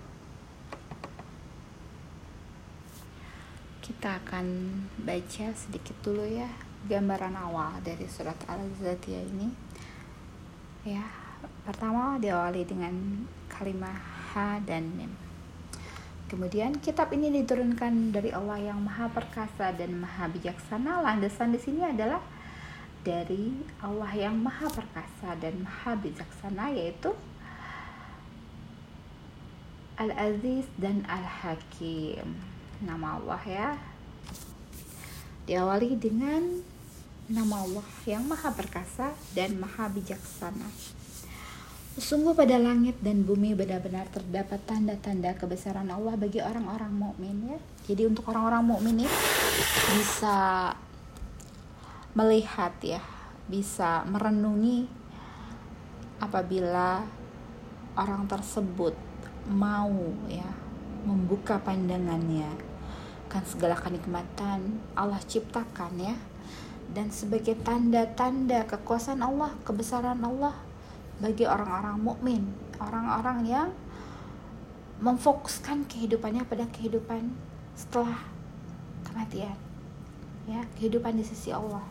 Kita 4.06 4.22
akan 4.22 4.70
baca 5.02 5.50
sedikit 5.58 5.98
dulu 6.06 6.22
ya 6.30 6.46
gambaran 6.86 7.34
awal 7.34 7.74
dari 7.82 8.06
surat 8.06 8.38
Al-Zatiyah 8.46 9.26
ini. 9.34 9.50
Ya, 10.86 11.02
pertama 11.66 12.22
diawali 12.22 12.70
dengan 12.70 12.94
kalimat 13.50 13.98
ha 13.98 14.62
dan 14.62 14.94
mim. 14.94 15.10
Kemudian 16.30 16.78
kitab 16.86 17.10
ini 17.18 17.34
diturunkan 17.34 18.14
dari 18.14 18.30
Allah 18.30 18.62
yang 18.62 18.78
Maha 18.86 19.10
Perkasa 19.10 19.74
dan 19.74 19.98
Maha 19.98 20.30
Bijaksana. 20.30 21.02
Landasan 21.02 21.58
di 21.58 21.58
sini 21.58 21.82
adalah 21.82 22.22
dari 23.02 23.58
Allah 23.82 24.14
yang 24.14 24.38
Maha 24.38 24.70
Perkasa 24.70 25.34
dan 25.42 25.66
Maha 25.66 25.98
Bijaksana 25.98 26.70
yaitu 26.78 27.10
Al-Aziz 29.98 30.70
dan 30.78 31.02
Al-Hakim. 31.10 32.38
Nama 32.86 33.18
Allah 33.18 33.42
ya 33.50 33.95
Diawali 35.46 35.98
dengan 35.98 36.42
nama 37.26 37.66
Allah 37.66 37.88
yang 38.06 38.26
maha 38.26 38.54
perkasa 38.54 39.14
dan 39.34 39.58
maha 39.58 39.90
bijaksana. 39.90 40.70
Sungguh 41.96 42.36
pada 42.36 42.60
langit 42.60 43.00
dan 43.00 43.24
bumi 43.24 43.56
benar-benar 43.56 44.12
terdapat 44.12 44.60
tanda-tanda 44.68 45.32
kebesaran 45.40 45.88
Allah 45.88 46.20
bagi 46.20 46.44
orang-orang 46.44 46.92
mukmin 46.92 47.56
ya. 47.56 47.60
Jadi 47.88 48.04
untuk 48.06 48.28
orang-orang 48.30 48.68
mukmin 48.68 49.00
ini 49.00 49.08
bisa 49.96 50.70
melihat 52.14 52.76
ya, 52.84 53.00
bisa 53.48 54.04
merenungi 54.12 54.92
apabila 56.20 57.08
orang 57.96 58.28
tersebut 58.28 58.94
mau 59.48 59.94
ya 60.28 60.48
membuka 61.08 61.62
pandangannya 61.62 62.75
akan 63.36 63.52
segala 63.52 63.76
kenikmatan 63.76 64.80
Allah 64.96 65.20
ciptakan 65.28 65.92
ya 66.00 66.16
dan 66.96 67.12
sebagai 67.12 67.60
tanda-tanda 67.68 68.64
kekuasaan 68.64 69.20
Allah, 69.20 69.52
kebesaran 69.68 70.24
Allah 70.24 70.56
bagi 71.20 71.44
orang-orang 71.44 72.00
mukmin, 72.00 72.48
orang-orang 72.80 73.44
yang 73.44 73.70
memfokuskan 75.04 75.84
kehidupannya 75.92 76.48
pada 76.48 76.64
kehidupan 76.72 77.36
setelah 77.76 78.24
kematian. 79.04 79.60
Ya, 80.48 80.64
kehidupan 80.80 81.20
di 81.20 81.28
sisi 81.28 81.52
Allah. 81.52 81.84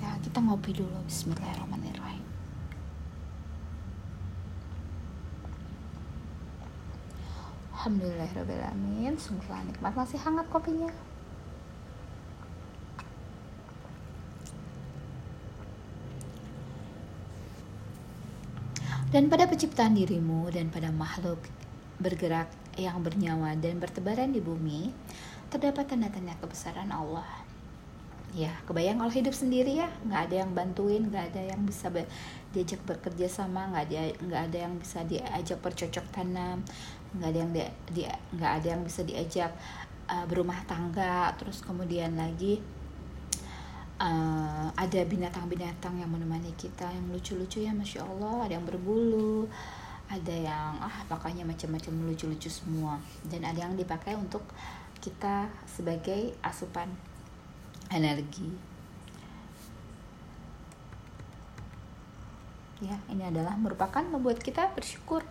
Ya, 0.00 0.16
kita 0.24 0.40
ngopi 0.40 0.72
dulu 0.72 0.96
bismillahirrahmanirrahim. 1.04 1.81
Alhamdulillahirrahmanirrahim 7.82 9.18
Sungguhlah 9.18 9.66
nikmat. 9.66 9.90
Masih 9.98 10.14
hangat 10.22 10.46
kopinya. 10.54 10.86
Dan 19.10 19.26
pada 19.26 19.50
penciptaan 19.50 19.98
dirimu 19.98 20.46
dan 20.54 20.70
pada 20.70 20.94
makhluk 20.94 21.42
bergerak 21.98 22.46
yang 22.78 23.02
bernyawa 23.02 23.58
dan 23.58 23.82
bertebaran 23.82 24.30
di 24.30 24.38
bumi 24.38 24.94
terdapat 25.50 25.90
tanda-tanda 25.90 26.38
kebesaran 26.38 26.94
Allah. 26.94 27.26
Ya 28.30 28.62
kebayang 28.70 29.02
kalau 29.02 29.10
hidup 29.10 29.34
sendiri 29.34 29.82
ya 29.82 29.90
nggak 30.06 30.30
ada 30.30 30.46
yang 30.46 30.54
bantuin 30.54 31.10
nggak 31.10 31.34
ada 31.34 31.50
yang 31.50 31.66
bisa 31.66 31.90
diajak 32.52 32.84
bekerja 32.84 33.26
sama 33.26 33.72
nggak 33.72 33.84
ada 33.88 34.00
nggak 34.20 34.42
ada 34.52 34.58
yang 34.68 34.74
bisa 34.76 35.00
diajak 35.08 35.58
bercocok 35.64 36.06
tanam 36.12 36.60
nggak 37.12 37.28
ada 37.28 37.38
yang 37.44 37.52
nggak 38.36 38.52
ada 38.60 38.66
yang 38.76 38.82
bisa 38.84 39.04
diajak 39.04 39.52
uh, 40.08 40.24
berumah 40.28 40.60
tangga. 40.64 41.32
Terus 41.36 41.60
kemudian 41.60 42.16
lagi 42.16 42.60
uh, 44.00 44.68
ada 44.72 45.00
binatang-binatang 45.04 46.00
yang 46.00 46.10
menemani 46.12 46.52
kita 46.56 46.88
yang 46.88 47.06
lucu-lucu 47.12 47.64
ya 47.64 47.72
masya 47.72 48.04
Allah. 48.04 48.48
Ada 48.48 48.52
yang 48.60 48.66
berbulu 48.66 49.48
ada 50.12 50.34
yang 50.36 50.76
ah 50.76 51.08
pakainya 51.08 51.40
macam-macam 51.44 52.12
lucu-lucu 52.12 52.48
semua. 52.52 53.00
Dan 53.24 53.44
ada 53.48 53.64
yang 53.64 53.76
dipakai 53.76 54.12
untuk 54.16 54.44
kita 55.00 55.48
sebagai 55.66 56.36
asupan 56.44 56.88
energi 57.90 58.71
ya 62.82 62.98
ini 63.06 63.22
adalah 63.22 63.54
merupakan 63.54 64.02
membuat 64.02 64.42
kita 64.42 64.74
bersyukur 64.74 65.22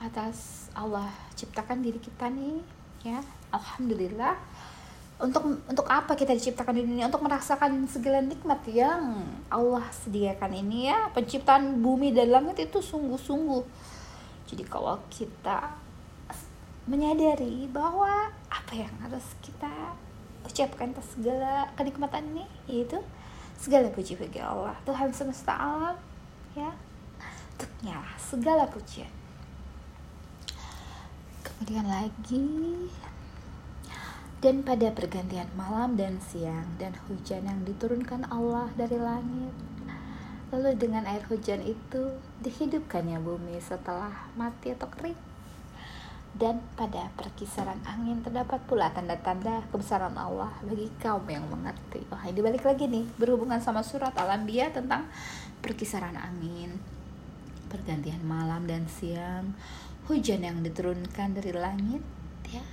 atas 0.00 0.68
Allah 0.72 1.12
ciptakan 1.36 1.84
diri 1.84 2.00
kita 2.00 2.32
nih 2.32 2.60
ya. 3.04 3.20
Alhamdulillah. 3.52 4.36
Untuk 5.14 5.62
untuk 5.70 5.86
apa 5.86 6.18
kita 6.18 6.34
diciptakan 6.34 6.74
di 6.74 6.82
dunia 6.82 7.06
untuk 7.06 7.22
merasakan 7.22 7.86
segala 7.86 8.18
nikmat 8.18 8.58
yang 8.66 9.22
Allah 9.46 9.84
sediakan 9.92 10.50
ini 10.56 10.90
ya. 10.90 11.12
Penciptaan 11.14 11.78
bumi 11.78 12.10
dan 12.10 12.34
langit 12.34 12.66
itu 12.66 12.82
sungguh-sungguh. 12.82 13.62
Jadi 14.50 14.64
kalau 14.66 14.98
kita 15.12 15.78
menyadari 16.84 17.64
bahwa 17.70 18.28
apa 18.52 18.72
yang 18.76 18.92
harus 19.00 19.24
kita 19.40 19.96
ucapkan 20.44 20.92
atas 20.92 21.16
segala 21.16 21.72
kenikmatan 21.72 22.28
ini 22.36 22.44
yaitu 22.68 23.00
segala 23.56 23.88
puji 23.88 24.20
bagi 24.20 24.42
Allah. 24.42 24.76
Tuhan 24.84 25.14
semesta 25.16 25.56
alam 25.56 25.96
ya 26.54 26.70
untuknya 27.54 27.98
segala 28.18 28.66
pujian 28.70 29.10
kemudian 31.42 31.86
lagi 31.86 32.90
dan 34.44 34.60
pada 34.60 34.92
pergantian 34.92 35.48
malam 35.56 35.96
dan 35.96 36.20
siang 36.20 36.76
dan 36.76 36.92
hujan 37.08 37.48
yang 37.48 37.64
diturunkan 37.64 38.28
Allah 38.28 38.68
dari 38.76 39.00
langit. 39.00 39.56
Lalu 40.52 40.76
dengan 40.76 41.08
air 41.08 41.24
hujan 41.32 41.64
itu 41.64 42.20
dihidupkannya 42.44 43.24
bumi 43.24 43.56
setelah 43.64 44.28
mati 44.36 44.76
atau 44.76 44.84
kering. 44.92 45.33
Dan 46.34 46.58
pada 46.74 47.14
perkisaran 47.14 47.78
angin 47.86 48.18
terdapat 48.18 48.58
pula 48.66 48.90
tanda-tanda 48.90 49.62
kebesaran 49.70 50.18
Allah 50.18 50.50
bagi 50.66 50.90
kaum 50.98 51.22
yang 51.30 51.46
mengerti. 51.46 52.02
Wah, 52.10 52.26
ini 52.26 52.42
balik 52.42 52.66
lagi 52.66 52.90
nih 52.90 53.06
berhubungan 53.14 53.62
sama 53.62 53.86
surat 53.86 54.10
Al-Anbiya 54.18 54.74
tentang 54.74 55.06
perkisaran 55.62 56.18
angin, 56.18 56.74
pergantian 57.70 58.18
malam 58.26 58.66
dan 58.66 58.90
siang, 58.90 59.54
hujan 60.10 60.42
yang 60.42 60.58
diturunkan 60.66 61.38
dari 61.38 61.54
langit, 61.54 62.02
ya. 62.50 62.66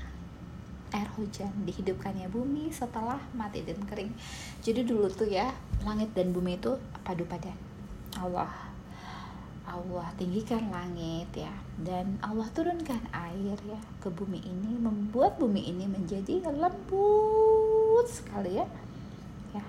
Air 0.92 1.08
hujan 1.16 1.54
dihidupkannya 1.64 2.28
bumi 2.34 2.74
setelah 2.74 3.22
mati 3.38 3.62
dan 3.62 3.80
kering. 3.86 4.12
Jadi 4.60 4.84
dulu 4.84 5.08
tuh 5.08 5.30
ya 5.30 5.54
langit 5.88 6.12
dan 6.18 6.34
bumi 6.34 6.60
itu 6.60 6.76
padu 7.06 7.24
padan. 7.30 7.56
Allah 8.20 8.71
Allah 9.72 10.12
tinggikan 10.20 10.68
langit 10.68 11.32
ya. 11.32 11.52
Dan 11.80 12.20
Allah 12.20 12.46
turunkan 12.52 13.00
air 13.16 13.56
ya. 13.64 13.80
Ke 14.04 14.12
bumi 14.12 14.44
ini 14.44 14.76
membuat 14.76 15.40
bumi 15.40 15.72
ini 15.72 15.88
menjadi 15.88 16.44
lembut 16.52 18.06
sekali 18.12 18.60
ya. 18.60 18.68
Ya. 19.56 19.64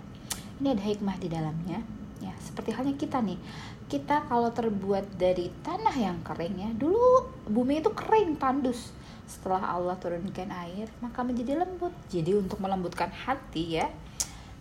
Ini 0.58 0.74
ada 0.74 0.82
hikmah 0.82 1.16
di 1.22 1.28
dalamnya 1.30 1.78
ya. 2.18 2.34
Seperti 2.42 2.74
halnya 2.74 2.98
kita 2.98 3.22
nih. 3.22 3.38
Kita 3.86 4.26
kalau 4.26 4.50
terbuat 4.50 5.20
dari 5.20 5.52
tanah 5.62 5.94
yang 5.94 6.18
kering 6.24 6.56
ya 6.58 6.70
dulu 6.74 7.30
bumi 7.46 7.78
itu 7.78 7.94
kering 7.94 8.36
tandus. 8.42 8.90
Setelah 9.30 9.78
Allah 9.78 9.96
turunkan 9.96 10.50
air 10.50 10.90
maka 10.98 11.22
menjadi 11.22 11.62
lembut. 11.62 11.94
Jadi 12.10 12.34
untuk 12.34 12.58
melembutkan 12.58 13.08
hati 13.14 13.78
ya 13.78 13.86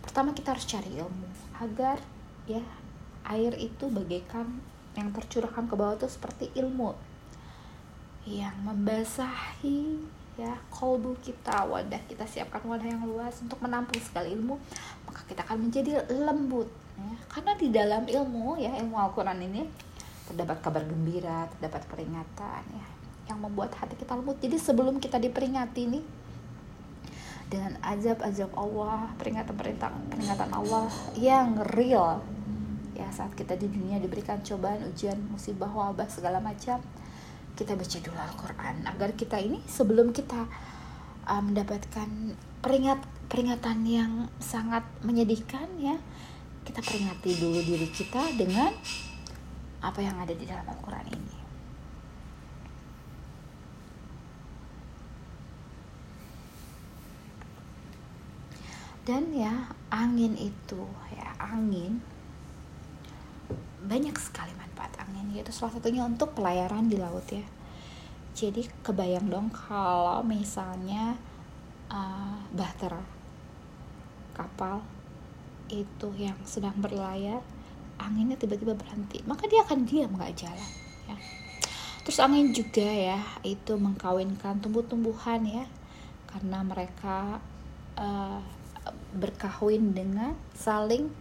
pertama 0.02 0.34
kita 0.34 0.52
harus 0.52 0.66
cari 0.66 0.98
ilmu 0.98 1.28
agar 1.62 1.96
ya 2.44 2.60
air 3.30 3.54
itu 3.54 3.86
bagaikan 3.86 4.60
yang 4.96 5.08
tercurahkan 5.12 5.64
ke 5.68 5.74
bawah 5.74 5.96
itu 5.96 6.08
seperti 6.08 6.52
ilmu 6.56 6.92
yang 8.28 8.54
membasahi 8.62 9.98
ya 10.40 10.56
kolbu 10.72 11.20
kita 11.20 11.68
wadah 11.68 12.00
kita 12.08 12.24
siapkan 12.24 12.64
wadah 12.64 12.88
yang 12.88 13.04
luas 13.04 13.36
untuk 13.44 13.60
menampung 13.60 14.00
segala 14.00 14.30
ilmu 14.32 14.56
maka 15.04 15.20
kita 15.28 15.44
akan 15.44 15.68
menjadi 15.68 16.08
lembut 16.08 16.70
ya. 16.96 17.16
karena 17.28 17.52
di 17.58 17.68
dalam 17.68 18.02
ilmu 18.08 18.56
ya 18.56 18.72
ilmu 18.80 18.96
Al-Quran 18.96 19.44
ini 19.44 19.62
terdapat 20.24 20.64
kabar 20.64 20.82
gembira 20.88 21.44
terdapat 21.56 21.84
peringatan 21.84 22.62
ya 22.72 22.86
yang 23.28 23.38
membuat 23.44 23.76
hati 23.76 23.92
kita 23.98 24.16
lembut 24.16 24.40
jadi 24.40 24.56
sebelum 24.56 24.96
kita 25.02 25.20
diperingati 25.20 25.82
nih 26.00 26.04
dengan 27.52 27.76
azab-azab 27.84 28.48
Allah 28.56 29.12
peringatan 29.20 29.52
peringatan 29.52 29.92
peringatan 30.08 30.50
Allah 30.56 30.88
yang 31.12 31.60
real 31.76 32.24
ya 33.02 33.10
saat 33.10 33.34
kita 33.34 33.58
di 33.58 33.66
dunia 33.66 33.98
diberikan 33.98 34.38
cobaan 34.46 34.86
ujian 34.86 35.18
musibah 35.26 35.66
wabah 35.66 36.06
segala 36.06 36.38
macam 36.38 36.78
kita 37.58 37.74
baca 37.74 37.98
dulu 37.98 38.18
Al-Quran. 38.18 38.76
Agar 38.86 39.10
kita 39.18 39.36
ini 39.42 39.58
sebelum 39.66 40.14
kita 40.14 40.46
uh, 41.26 41.42
mendapatkan 41.42 42.38
peringat 42.62 43.02
peringatan 43.26 43.82
yang 43.82 44.12
sangat 44.38 44.86
menyedihkan 45.02 45.66
ya 45.82 45.98
kita 46.62 46.78
peringati 46.78 47.42
dulu 47.42 47.58
diri 47.58 47.90
kita 47.90 48.22
dengan 48.38 48.70
apa 49.82 49.98
yang 49.98 50.14
ada 50.22 50.30
di 50.30 50.46
dalam 50.46 50.62
Al-Quran 50.62 51.06
ini. 51.10 51.38
Dan 59.02 59.34
ya 59.34 59.74
angin 59.90 60.38
itu 60.38 60.86
ya 61.10 61.34
angin 61.42 62.11
banyak 63.82 64.14
sekali 64.18 64.54
manfaat 64.54 64.94
angin 65.02 65.34
yaitu 65.34 65.50
salah 65.50 65.74
satunya 65.74 66.06
untuk 66.06 66.34
pelayaran 66.34 66.86
di 66.86 66.96
laut 66.98 67.26
ya. 67.28 67.44
Jadi 68.32 68.64
kebayang 68.80 69.28
dong 69.28 69.52
kalau 69.52 70.24
misalnya 70.24 71.18
uh, 71.92 72.40
bahtera 72.54 73.02
kapal 74.32 74.80
itu 75.68 76.08
yang 76.16 76.36
sedang 76.48 76.76
berlayar 76.80 77.44
anginnya 78.00 78.40
tiba-tiba 78.40 78.72
berhenti 78.72 79.20
maka 79.28 79.44
dia 79.44 79.60
akan 79.64 79.84
diam 79.84 80.16
nggak 80.16 80.34
jalan 80.36 80.70
ya. 81.08 81.16
Terus 82.02 82.18
angin 82.18 82.50
juga 82.50 82.88
ya 82.88 83.20
itu 83.46 83.78
mengkawinkan 83.78 84.58
tumbuh-tumbuhan 84.58 85.46
ya. 85.46 85.64
Karena 86.26 86.64
mereka 86.64 87.38
uh, 87.94 88.40
berkahwin 89.14 89.92
dengan 89.94 90.34
saling 90.56 91.12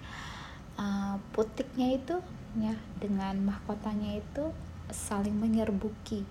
uh, 0.80 1.20
putiknya 1.36 2.00
itu 2.00 2.16
ya 2.60 2.76
dengan 3.00 3.40
mahkotanya 3.48 4.20
itu 4.20 4.52
saling 4.92 5.36
menyerbuki. 5.40 6.28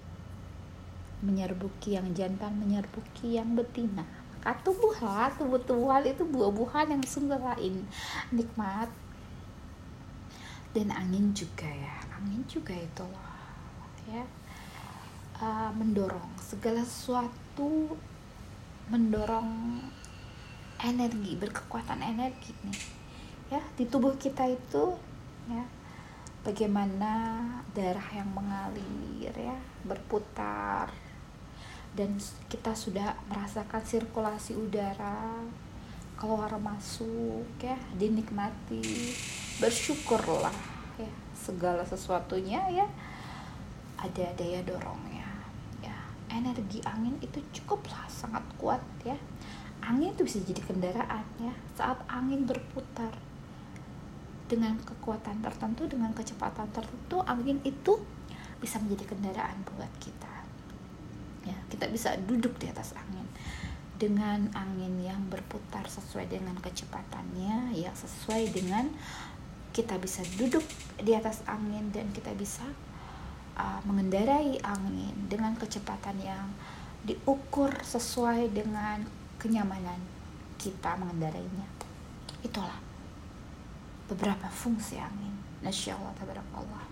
Menyerbuki 1.24 1.96
yang 1.96 2.12
jantan 2.12 2.60
menyerbuki 2.60 3.40
yang 3.40 3.56
betina. 3.56 4.04
Maka 4.40 4.56
tumbuhlah 4.64 5.32
tumbuh-tumbuhan 5.36 6.04
itu 6.08 6.24
buah-buahan 6.24 6.96
yang 6.96 7.04
sungguh 7.04 7.40
lain 7.40 7.84
nikmat. 8.32 8.88
Dan 10.72 10.92
angin 10.92 11.32
juga 11.32 11.68
ya. 11.68 11.96
Angin 12.20 12.44
juga 12.48 12.76
itu 12.76 13.08
ya. 14.08 14.24
Uh, 15.40 15.72
mendorong 15.72 16.36
segala 16.36 16.84
sesuatu 16.84 17.96
mendorong 18.92 19.80
energi 20.84 21.32
berkekuatan 21.36 22.00
energi 22.00 22.52
nih. 22.64 22.80
Ya 23.48 23.60
di 23.76 23.88
tubuh 23.88 24.16
kita 24.20 24.44
itu 24.48 24.96
ya 25.48 25.64
bagaimana 26.40 27.42
darah 27.76 28.08
yang 28.12 28.30
mengalir 28.32 29.34
ya 29.34 29.56
berputar. 29.84 30.88
Dan 31.90 32.16
kita 32.46 32.70
sudah 32.70 33.18
merasakan 33.26 33.82
sirkulasi 33.82 34.54
udara 34.54 35.42
keluar 36.14 36.52
masuk 36.60 37.44
ya 37.58 37.74
dinikmati. 37.98 38.84
Bersyukurlah 39.58 40.54
ya 41.00 41.10
segala 41.34 41.82
sesuatunya 41.82 42.60
ya 42.70 42.86
ada 44.00 44.26
daya 44.38 44.60
dorongnya 44.64 45.28
ya. 45.82 45.96
Energi 46.30 46.80
angin 46.86 47.18
itu 47.20 47.42
cukuplah 47.52 48.06
sangat 48.08 48.44
kuat 48.56 48.80
ya. 49.02 49.18
Angin 49.80 50.12
itu 50.12 50.22
bisa 50.24 50.38
jadi 50.44 50.62
kendaraan 50.62 51.26
ya. 51.42 51.52
Saat 51.74 52.00
angin 52.06 52.46
berputar 52.46 53.12
dengan 54.50 54.74
kekuatan 54.82 55.38
tertentu 55.46 55.86
dengan 55.86 56.10
kecepatan 56.10 56.66
tertentu 56.74 57.22
angin 57.22 57.62
itu 57.62 58.02
bisa 58.58 58.82
menjadi 58.82 59.14
kendaraan 59.14 59.62
buat 59.78 59.88
kita. 60.02 60.40
Kita 61.70 61.86
bisa 61.86 62.18
duduk 62.18 62.58
di 62.58 62.66
atas 62.66 62.92
angin. 62.98 63.24
Dengan 63.94 64.50
angin 64.58 64.98
yang 65.00 65.22
berputar 65.30 65.86
sesuai 65.86 66.26
dengan 66.26 66.58
kecepatannya 66.58 67.78
ya 67.78 67.92
sesuai 67.94 68.50
dengan 68.50 68.90
kita 69.70 70.00
bisa 70.02 70.26
duduk 70.34 70.66
di 70.98 71.14
atas 71.14 71.46
angin 71.46 71.94
dan 71.94 72.10
kita 72.10 72.34
bisa 72.34 72.64
uh, 73.54 73.80
mengendarai 73.86 74.58
angin 74.66 75.14
dengan 75.30 75.54
kecepatan 75.54 76.18
yang 76.18 76.50
diukur 77.06 77.70
sesuai 77.80 78.50
dengan 78.50 79.04
kenyamanan 79.38 80.00
kita 80.58 80.96
mengendarainya. 80.98 81.68
Itulah 82.40 82.89
beberapa 84.10 84.50
fungsi 84.50 84.98
angin 84.98 85.32
Masya 85.62 85.94
Allah 85.94 86.12
tabarakallah 86.18 86.90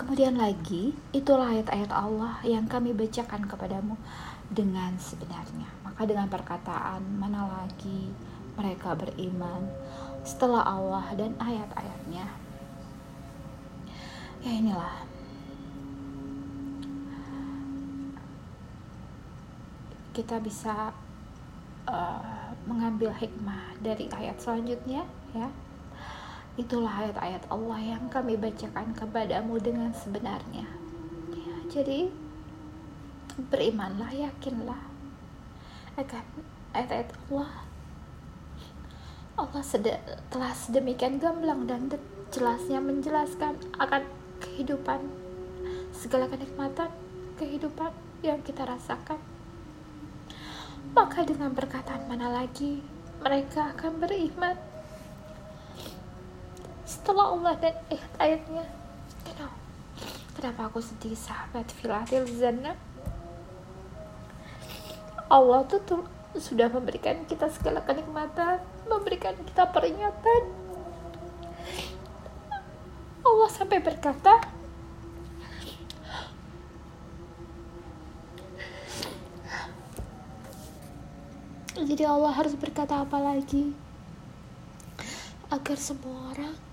Kemudian 0.00 0.40
lagi, 0.40 0.96
itulah 1.12 1.52
ayat-ayat 1.52 1.92
Allah 1.92 2.40
yang 2.40 2.64
kami 2.64 2.96
bacakan 2.96 3.44
kepadamu 3.44 4.00
dengan 4.48 4.96
sebenarnya. 4.96 5.68
Maka 5.84 6.08
dengan 6.08 6.24
perkataan 6.24 7.04
mana 7.20 7.44
lagi 7.44 8.08
mereka 8.56 8.96
beriman 8.96 9.68
setelah 10.24 10.64
Allah 10.64 11.04
dan 11.20 11.36
ayat-ayatnya. 11.36 12.24
Ya 14.40 14.52
inilah. 14.56 15.04
Kita 20.16 20.40
bisa 20.40 20.96
uh, 21.84 22.56
mengambil 22.64 23.12
hikmah 23.12 23.76
dari 23.84 24.08
ayat 24.16 24.40
selanjutnya 24.40 25.04
ya 25.34 25.50
Itulah 26.60 26.92
ayat-ayat 27.06 27.48
Allah 27.48 27.80
yang 27.80 28.04
kami 28.12 28.36
bacakan 28.36 28.92
kepadamu 28.92 29.56
dengan 29.62 29.94
sebenarnya. 29.96 30.68
Ya, 31.32 31.56
jadi 31.72 32.12
berimanlah, 33.48 34.12
yakinlah 34.12 34.82
ayat-ayat 36.76 37.16
Allah. 37.16 37.64
Allah 39.40 39.62
telah 40.28 40.52
sedemikian 40.52 41.16
gamblang 41.16 41.64
dan 41.64 41.88
jelasnya 42.28 42.76
menjelaskan 42.82 43.56
akan 43.80 44.04
kehidupan 44.44 45.00
segala 45.96 46.28
kenikmatan 46.28 46.92
kehidupan 47.40 47.92
yang 48.20 48.44
kita 48.44 48.68
rasakan. 48.68 49.16
Maka 50.92 51.24
dengan 51.24 51.56
perkataan 51.56 52.04
mana 52.04 52.28
lagi 52.28 52.84
mereka 53.24 53.72
akan 53.72 53.96
beriman 53.96 54.69
setelah 56.90 57.30
Allah 57.30 57.54
dan 57.62 57.74
ayat-ayatnya 57.86 58.66
kenapa? 59.22 59.58
Kenapa 60.34 60.60
aku 60.66 60.82
sedih 60.82 61.14
sahabat 61.14 61.70
filatil 61.78 62.26
zana 62.26 62.74
Allah 65.30 65.62
tuh, 65.70 65.78
tuh 65.86 66.02
sudah 66.34 66.66
memberikan 66.66 67.22
kita 67.30 67.46
segala 67.46 67.78
kenikmatan 67.86 68.58
memberikan 68.90 69.38
kita 69.46 69.70
peringatan. 69.70 70.42
Allah 73.22 73.50
sampai 73.54 73.78
berkata 73.78 74.42
jadi 81.78 82.10
Allah 82.10 82.34
harus 82.34 82.58
berkata 82.58 83.06
apa 83.06 83.22
lagi? 83.22 83.70
Agar 85.50 85.78
semua 85.78 86.34
orang 86.34 86.69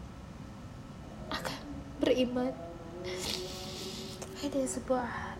beriman. 2.08 2.56
Ini 4.40 4.64
sebuah 4.64 5.36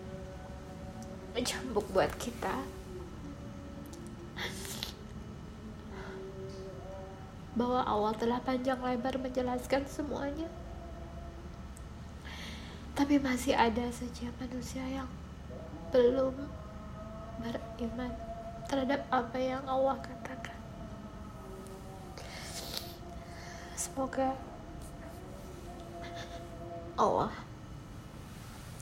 cambuk 1.40 1.88
buat 1.96 2.12
kita. 2.20 2.60
Bahwa 7.56 7.88
awal 7.88 8.12
telah 8.20 8.44
panjang 8.44 8.84
lebar 8.84 9.16
menjelaskan 9.16 9.88
semuanya. 9.88 10.52
Tapi 13.00 13.16
masih 13.16 13.56
ada 13.56 13.88
saja 13.96 14.28
manusia 14.36 14.84
yang 14.84 15.08
belum 15.96 16.36
beriman 17.40 18.12
terhadap 18.68 19.08
apa 19.08 19.38
yang 19.40 19.64
Allah 19.64 19.96
katakan. 20.04 20.60
Semoga 23.80 24.36
Allah. 26.98 27.30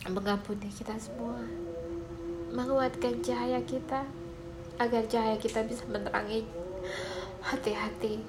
Mengampuni 0.08 0.72
kita 0.72 0.96
semua. 0.96 1.36
Menguatkan 2.56 3.20
cahaya 3.20 3.60
kita. 3.68 4.08
Agar 4.80 5.04
cahaya 5.08 5.36
kita 5.36 5.64
bisa 5.68 5.84
menerangi 5.92 6.48
hati-hati 7.44 8.24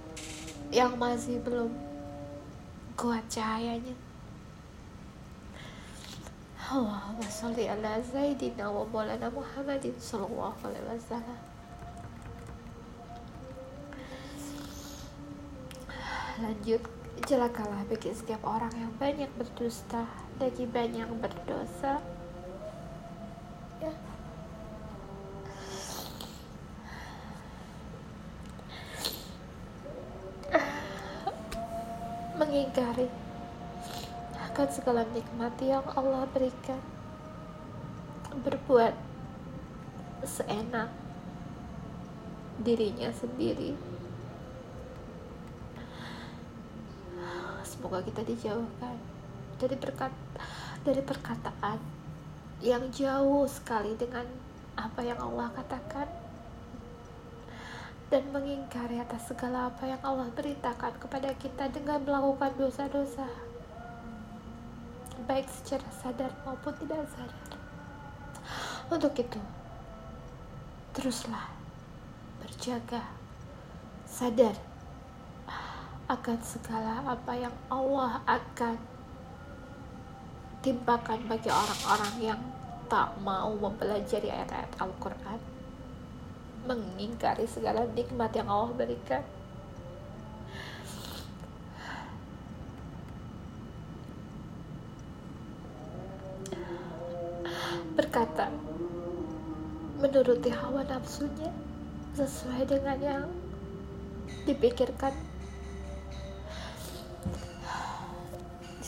yang 0.75 0.99
masih 0.99 1.38
belum 1.42 1.70
kuat 2.99 3.22
cahayanya. 3.31 3.94
Allahumma 6.66 7.31
sholli 7.31 7.70
ala 7.70 8.03
Zaidina 8.03 8.66
wa 8.66 8.83
maulana 8.90 9.31
Muhammadin 9.31 9.94
sallallahu 10.03 10.59
alaihi 10.66 10.99
wasallam. 10.99 11.40
Lanjut 16.42 16.83
Celakalah 17.24 17.88
bagi 17.88 18.12
setiap 18.12 18.44
orang 18.44 18.70
yang 18.76 18.92
banyak 19.00 19.33
berdusta, 19.40 20.05
lagi 20.37 20.68
banyak 20.68 21.09
berdosa. 21.16 22.05
Mengingkari 32.37 33.09
akan 34.37 34.68
segala 34.68 35.09
nikmat 35.16 35.57
yang 35.64 35.83
Allah 35.96 36.29
berikan. 36.29 36.79
Berbuat 38.44 38.92
seenak 40.20 40.92
dirinya 42.61 43.09
sendiri 43.09 43.95
semoga 47.87 48.03
kita 48.03 48.27
dijauhkan. 48.27 48.99
Dari 49.62 49.79
berkat 49.79 50.11
dari 50.83 50.99
perkataan 51.07 51.79
yang 52.59 52.83
jauh 52.90 53.46
sekali 53.46 53.94
dengan 53.94 54.27
apa 54.75 55.07
yang 55.07 55.14
Allah 55.22 55.55
katakan 55.55 56.11
dan 58.11 58.27
mengingkari 58.35 58.99
atas 58.99 59.31
segala 59.31 59.70
apa 59.70 59.87
yang 59.87 60.03
Allah 60.03 60.27
beritakan 60.35 60.99
kepada 60.99 61.31
kita 61.38 61.70
dengan 61.70 62.03
melakukan 62.03 62.59
dosa-dosa 62.59 63.31
baik 65.31 65.46
secara 65.46 65.87
sadar 65.94 66.35
maupun 66.42 66.75
tidak 66.83 67.07
sadar. 67.14 67.55
Untuk 68.90 69.14
itu 69.14 69.38
teruslah 70.90 71.55
berjaga 72.42 73.07
sadar 74.11 74.59
akan 76.06 76.38
segala 76.38 77.02
apa 77.02 77.34
yang 77.34 77.54
Allah 77.66 78.22
akan 78.30 78.78
timpakan 80.62 81.26
bagi 81.26 81.50
orang-orang 81.50 82.14
yang 82.22 82.40
tak 82.86 83.10
mau 83.26 83.50
mempelajari 83.58 84.30
ayat-ayat 84.30 84.70
Al-Quran 84.78 85.40
mengingkari 86.66 87.46
segala 87.46 87.86
nikmat 87.94 88.30
yang 88.34 88.46
Allah 88.46 88.74
berikan. 88.74 89.22
Berkata 97.98 98.52
menuruti 99.98 100.52
hawa 100.54 100.86
nafsunya 100.86 101.50
sesuai 102.14 102.68
dengan 102.68 102.98
yang 103.00 103.26
dipikirkan 104.44 105.14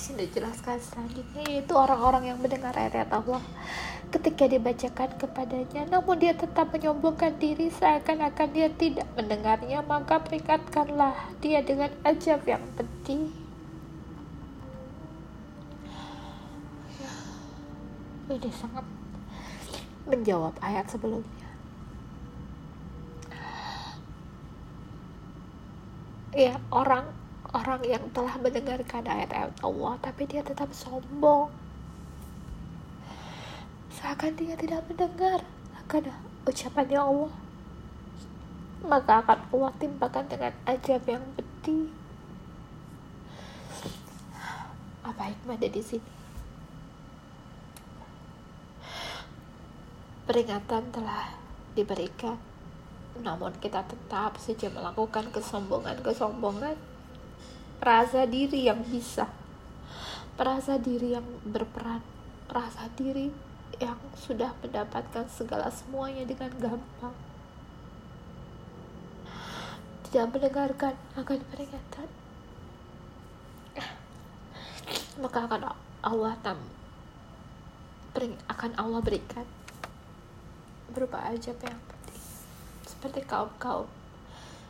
sini 0.09 0.25
jelaskan 0.33 0.81
selanjutnya 0.81 1.45
yaitu 1.45 1.77
orang-orang 1.77 2.33
yang 2.33 2.41
mendengar 2.41 2.73
ayat-ayat 2.73 3.13
Allah 3.13 3.45
ketika 4.09 4.49
dibacakan 4.49 5.13
kepadanya. 5.21 5.85
Namun 5.93 6.17
dia 6.17 6.33
tetap 6.33 6.73
menyombongkan 6.73 7.37
diri 7.37 7.69
seakan-akan 7.69 8.49
dia 8.57 8.73
tidak 8.73 9.05
mendengarnya. 9.13 9.85
Maka 9.85 10.25
peringatkanlah 10.25 11.13
dia 11.45 11.61
dengan 11.61 11.93
ajab 12.09 12.41
yang 12.49 12.65
pedih. 12.73 13.29
Ini 18.33 18.51
sangat 18.57 18.89
menjawab 20.09 20.57
ayat 20.65 20.89
sebelumnya. 20.89 21.49
Ya 26.33 26.57
orang 26.73 27.28
orang 27.57 27.81
yang 27.85 28.05
telah 28.13 28.37
mendengarkan 28.37 29.05
ayat-ayat 29.09 29.57
Allah 29.65 29.95
tapi 30.05 30.29
dia 30.29 30.45
tetap 30.45 30.69
sombong. 30.73 31.49
Seakan 33.95 34.37
dia 34.37 34.55
tidak 34.55 34.85
mendengar 34.87 35.43
akan 35.85 36.13
ucapan 36.45 36.87
ya 36.93 37.03
Allah 37.03 37.33
maka 38.85 39.19
akan 39.27 39.39
Allah 39.51 39.73
timpakan 39.83 40.25
dengan 40.31 40.53
ajab 40.63 41.03
yang 41.11 41.25
pedih 41.35 41.91
apa 45.03 45.33
hikmah 45.35 45.57
ada 45.57 45.69
di 45.73 45.83
sini? 45.83 46.11
Peringatan 50.29 50.93
telah 50.93 51.33
diberikan 51.73 52.37
namun 53.19 53.51
kita 53.59 53.83
tetap 53.89 54.39
saja 54.39 54.71
melakukan 54.71 55.27
kesombongan-kesombongan 55.35 56.77
rasa 57.79 58.27
diri 58.27 58.67
yang 58.67 58.83
bisa. 58.83 59.31
Rasa 60.39 60.79
diri 60.79 61.15
yang 61.15 61.27
berperan. 61.47 62.03
Rasa 62.51 62.91
diri 62.95 63.31
yang 63.79 63.99
sudah 64.19 64.55
mendapatkan 64.63 65.27
segala 65.31 65.71
semuanya 65.71 66.27
dengan 66.27 66.51
gampang. 66.59 67.15
Tidak 70.09 70.27
mendengarkan 70.33 70.95
akan 71.15 71.39
peringatan. 71.53 72.09
Maka 75.23 75.39
akan 75.47 75.63
Allah 76.03 76.35
tam 76.43 76.59
akan 78.51 78.75
Allah 78.75 78.99
berikan. 78.99 79.47
Berupa 80.91 81.23
ajab 81.31 81.55
yang 81.63 81.79
penting. 81.79 82.23
Seperti 82.83 83.23
kaum-kaum 83.23 83.87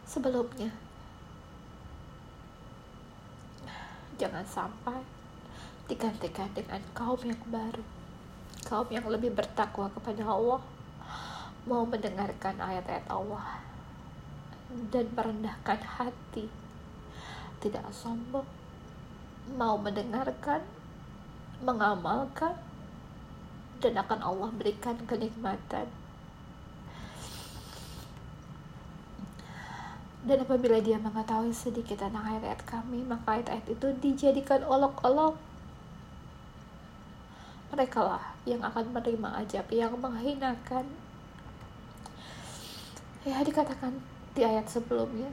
sebelumnya 0.04 0.87
jangan 4.18 4.42
sampai 4.44 5.00
digantikan 5.86 6.50
dengan 6.52 6.82
kaum 6.92 7.22
yang 7.22 7.40
baru 7.48 7.80
kaum 8.66 8.90
yang 8.90 9.06
lebih 9.06 9.32
bertakwa 9.32 9.88
kepada 9.94 10.26
Allah 10.26 10.60
mau 11.64 11.86
mendengarkan 11.86 12.58
ayat-ayat 12.58 13.06
Allah 13.08 13.62
dan 14.92 15.06
merendahkan 15.14 15.80
hati 15.80 16.50
tidak 17.62 17.86
sombong 17.94 18.44
mau 19.56 19.80
mendengarkan 19.80 20.60
mengamalkan 21.64 22.58
dan 23.78 23.94
akan 23.96 24.20
Allah 24.20 24.50
berikan 24.52 24.98
kenikmatan 25.06 25.86
Dan 30.28 30.44
apabila 30.44 30.76
dia 30.76 31.00
mengetahui 31.00 31.56
sedikit 31.56 32.04
tentang 32.04 32.20
ayat-ayat 32.20 32.60
kami, 32.68 33.00
maka 33.00 33.40
ayat-ayat 33.40 33.64
itu 33.64 33.88
dijadikan 33.96 34.60
olok-olok. 34.60 35.40
Mereka 37.72 37.96
lah 38.04 38.36
yang 38.44 38.60
akan 38.60 38.92
menerima 38.92 39.28
ajab, 39.40 39.64
yang 39.72 39.96
menghinakan. 39.96 40.84
Ya, 43.24 43.40
dikatakan 43.40 43.96
di 44.36 44.44
ayat 44.44 44.68
sebelumnya 44.68 45.32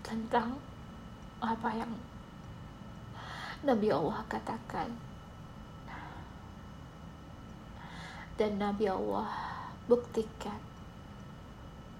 tentang 0.00 0.56
apa 1.44 1.68
yang 1.76 1.92
Nabi 3.60 3.92
Allah 3.92 4.24
katakan. 4.24 4.88
Dan 8.40 8.56
Nabi 8.56 8.88
Allah 8.88 9.28
buktikan 9.84 10.63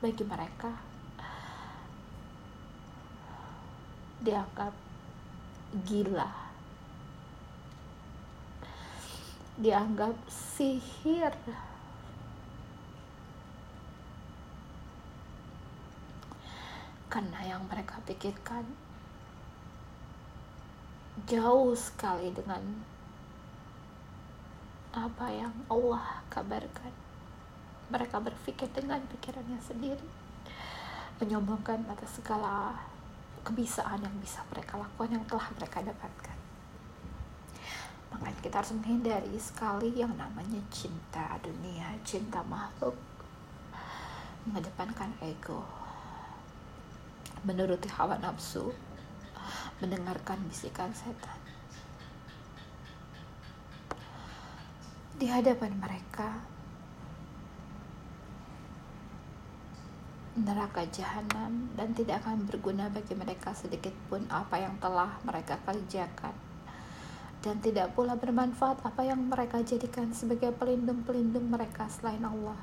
bagi 0.04 0.20
mereka. 0.28 0.68
Dianggap 4.20 4.76
gila. 5.88 6.28
Dianggap 9.56 10.12
sihir. 10.28 11.32
Karena 17.08 17.40
yang 17.48 17.64
mereka 17.64 17.96
pikirkan 18.04 18.68
jauh 21.24 21.72
sekali 21.72 22.28
dengan 22.28 22.60
apa 24.92 25.30
yang 25.32 25.54
Allah 25.72 26.20
kabarkan 26.28 27.03
mereka 27.92 28.20
berpikir 28.20 28.68
dengan 28.72 29.00
pikirannya 29.08 29.60
sendiri. 29.60 30.08
Menyombongkan 31.20 31.86
atas 31.88 32.18
segala 32.18 32.74
kebisaan 33.44 34.00
yang 34.00 34.16
bisa 34.18 34.40
mereka 34.50 34.80
lakukan 34.80 35.20
yang 35.20 35.24
telah 35.28 35.46
mereka 35.52 35.78
dapatkan. 35.84 36.38
Makanya 38.14 38.40
kita 38.40 38.56
harus 38.62 38.72
menghindari 38.78 39.34
sekali 39.36 39.90
yang 39.92 40.14
namanya 40.14 40.62
cinta 40.70 41.34
dunia 41.42 41.98
cinta 42.06 42.40
makhluk 42.46 42.94
mengedepankan 44.46 45.10
ego 45.24 45.64
menuruti 47.44 47.90
hawa 47.92 48.16
nafsu 48.20 48.72
mendengarkan 49.82 50.40
bisikan 50.48 50.88
setan. 50.96 51.40
Di 55.18 55.26
hadapan 55.28 55.76
mereka 55.76 56.53
neraka 60.34 60.82
jahanam 60.90 61.70
dan 61.78 61.94
tidak 61.94 62.26
akan 62.26 62.42
berguna 62.50 62.90
bagi 62.90 63.14
mereka 63.14 63.54
sedikit 63.54 63.94
pun 64.10 64.26
apa 64.26 64.58
yang 64.58 64.74
telah 64.82 65.14
mereka 65.22 65.62
kerjakan. 65.62 66.34
Dan 67.38 67.62
tidak 67.62 67.94
pula 67.94 68.18
bermanfaat 68.18 68.82
apa 68.82 69.06
yang 69.06 69.30
mereka 69.30 69.62
jadikan 69.62 70.10
sebagai 70.10 70.50
pelindung-pelindung 70.58 71.46
mereka 71.46 71.86
selain 71.86 72.24
Allah. 72.26 72.58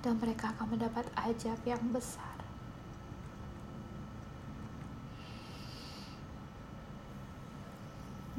Dan 0.00 0.16
mereka 0.16 0.56
akan 0.56 0.72
mendapat 0.72 1.04
ajab 1.20 1.60
yang 1.68 1.84
besar. 1.92 2.40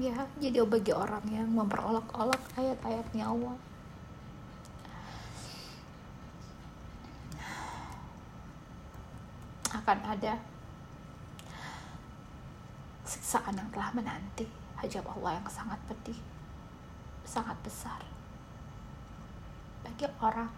Ya 0.01 0.25
jadi 0.41 0.65
bagi 0.65 0.97
orang 0.97 1.21
yang 1.29 1.53
memperolok-olok 1.53 2.41
ayat-ayatnya 2.57 3.29
Allah 3.29 3.53
akan 9.71 9.99
ada 10.03 10.35
siksaan 13.07 13.55
yang 13.55 13.69
telah 13.71 13.89
menanti 13.95 14.47
hajab 14.79 15.07
Allah 15.15 15.39
yang 15.39 15.47
sangat 15.47 15.79
pedih 15.87 16.19
sangat 17.31 17.55
besar. 17.63 18.03
Bagi 19.87 20.03
orang 20.19 20.51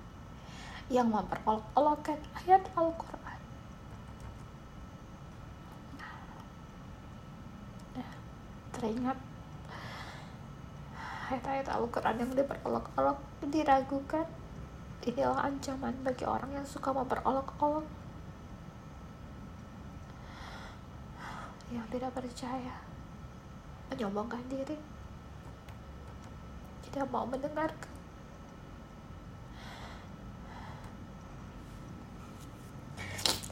yang 0.89 1.07
memperolok-olokkan 1.13 2.19
ayat 2.43 2.65
Al-Quran. 2.73 3.39
Nah, 7.95 8.11
teringat 8.73 9.17
ayat-ayat 11.29 11.67
Al-Quran 11.71 12.15
yang 12.25 12.31
diperolok-olok 12.33 13.17
diragukan. 13.47 14.27
Inilah 15.03 15.45
ancaman 15.45 15.93
bagi 16.01 16.25
orang 16.25 16.51
yang 16.57 16.65
suka 16.65 16.89
memperolok-olok 16.89 18.02
yang 21.73 21.87
tidak 21.89 22.13
percaya. 22.13 22.77
Menyombongkan 23.89 24.45
diri. 24.45 24.77
Tidak 26.85 27.09
mau 27.09 27.25
mendengarkan. 27.25 27.89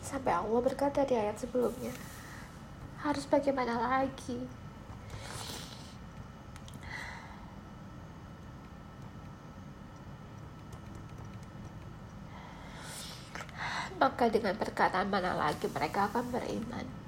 Sampai 0.05 0.35
Allah 0.35 0.61
berkata 0.61 1.07
di 1.07 1.15
ayat 1.15 1.39
sebelumnya 1.39 1.95
harus 3.01 3.25
bagaimana 3.25 3.79
lagi? 3.79 4.37
Maka 13.97 14.33
dengan 14.33 14.57
perkataan 14.57 15.13
mana 15.13 15.37
lagi 15.37 15.69
mereka 15.69 16.09
akan 16.09 16.25
beriman 16.33 17.00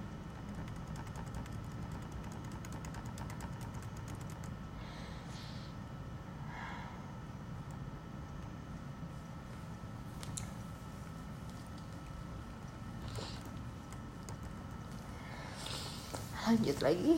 lanjut 16.53 16.85
lagi. 16.85 17.17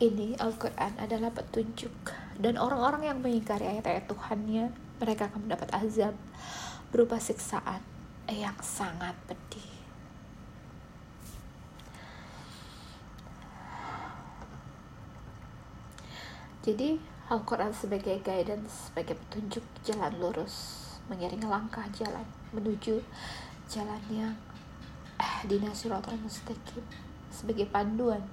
Ini 0.00 0.38
Al-Quran 0.38 1.02
adalah 1.02 1.34
petunjuk 1.34 2.14
dan 2.38 2.54
orang-orang 2.54 3.10
yang 3.10 3.18
mengingkari 3.18 3.66
ayat-ayat 3.66 4.06
Tuhannya 4.06 4.70
mereka 5.02 5.26
akan 5.26 5.50
mendapat 5.50 5.66
azab 5.74 6.14
berupa 6.94 7.18
siksaan 7.18 7.82
yang 8.30 8.54
sangat 8.62 9.18
pedih. 9.26 9.66
Jadi 16.62 17.02
Al-Quran 17.34 17.74
sebagai 17.74 18.22
guidance 18.22 18.94
sebagai 18.94 19.18
petunjuk 19.26 19.66
jalan 19.82 20.14
lurus 20.22 20.86
mengiringi 21.10 21.50
langkah 21.50 21.84
jalan 21.90 22.24
menuju 22.54 23.02
jalan 23.66 24.02
yang 24.06 24.38
eh, 25.20 25.36
dinasiratul 25.44 26.16
mustaqim 26.24 26.82
sebagai 27.28 27.68
panduan 27.68 28.24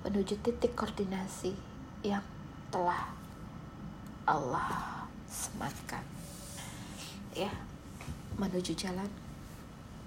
menuju 0.00 0.40
titik 0.40 0.72
koordinasi 0.72 1.52
yang 2.00 2.24
telah 2.72 3.12
Allah 4.24 5.04
sematkan. 5.28 6.02
Ya 7.36 7.52
menuju 8.40 8.72
jalan 8.72 9.08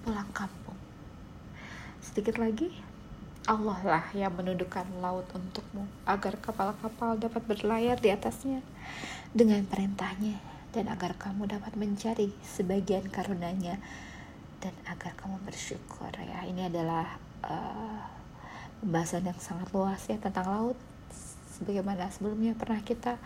pulang 0.02 0.28
kampung. 0.34 0.76
Sedikit 2.02 2.36
lagi 2.42 2.74
Allah 3.44 3.76
lah 3.84 4.04
yang 4.16 4.32
menundukkan 4.34 4.88
laut 5.04 5.28
untukmu 5.36 5.84
agar 6.08 6.40
kapal-kapal 6.40 7.20
dapat 7.20 7.44
berlayar 7.44 8.00
di 8.00 8.08
atasnya 8.08 8.64
dengan 9.36 9.68
perintahnya 9.68 10.40
dan 10.72 10.88
agar 10.88 11.14
kamu 11.20 11.46
dapat 11.46 11.76
mencari 11.76 12.32
sebagian 12.40 13.06
karunanya 13.12 13.78
dan 14.64 14.72
agar 14.88 15.12
kamu 15.20 15.36
bersyukur 15.44 16.08
ya 16.16 16.40
ini 16.48 16.72
adalah 16.72 17.20
uh, 17.44 18.00
pembahasan 18.80 19.28
yang 19.28 19.36
sangat 19.36 19.68
luas 19.76 20.00
ya 20.08 20.16
tentang 20.16 20.48
laut. 20.48 20.78
Sebagaimana 21.52 22.08
sebelumnya 22.08 22.56
pernah 22.56 22.80
kita 22.80 23.20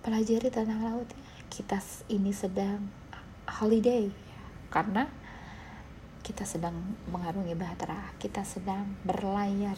pelajari 0.00 0.48
tentang 0.48 0.80
laut 0.80 1.04
ya. 1.12 1.20
kita 1.52 1.84
ini 2.08 2.32
sedang 2.32 2.88
holiday 3.44 4.08
karena 4.72 5.04
kita 6.24 6.48
sedang 6.48 6.96
mengarungi 7.12 7.52
bahtera 7.52 8.16
kita 8.16 8.40
sedang 8.40 8.96
berlayar. 9.04 9.76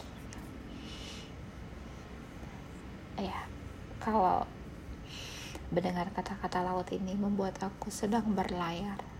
Ya 3.19 3.43
kalau 3.99 4.47
mendengar 5.75 6.15
kata-kata 6.15 6.63
laut 6.63 6.87
ini 6.95 7.19
membuat 7.19 7.59
aku 7.59 7.91
sedang 7.91 8.39
berlayar 8.39 9.16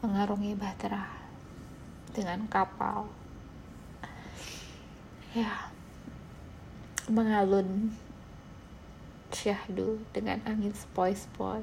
mengarungi 0.00 0.56
bahtera 0.56 1.06
dengan 2.16 2.44
kapal. 2.48 3.08
Ya 5.30 5.70
mengalun 7.10 7.94
syahdu 9.34 9.98
dengan 10.14 10.42
angin 10.46 10.74
sepoi-sepoi. 10.74 11.62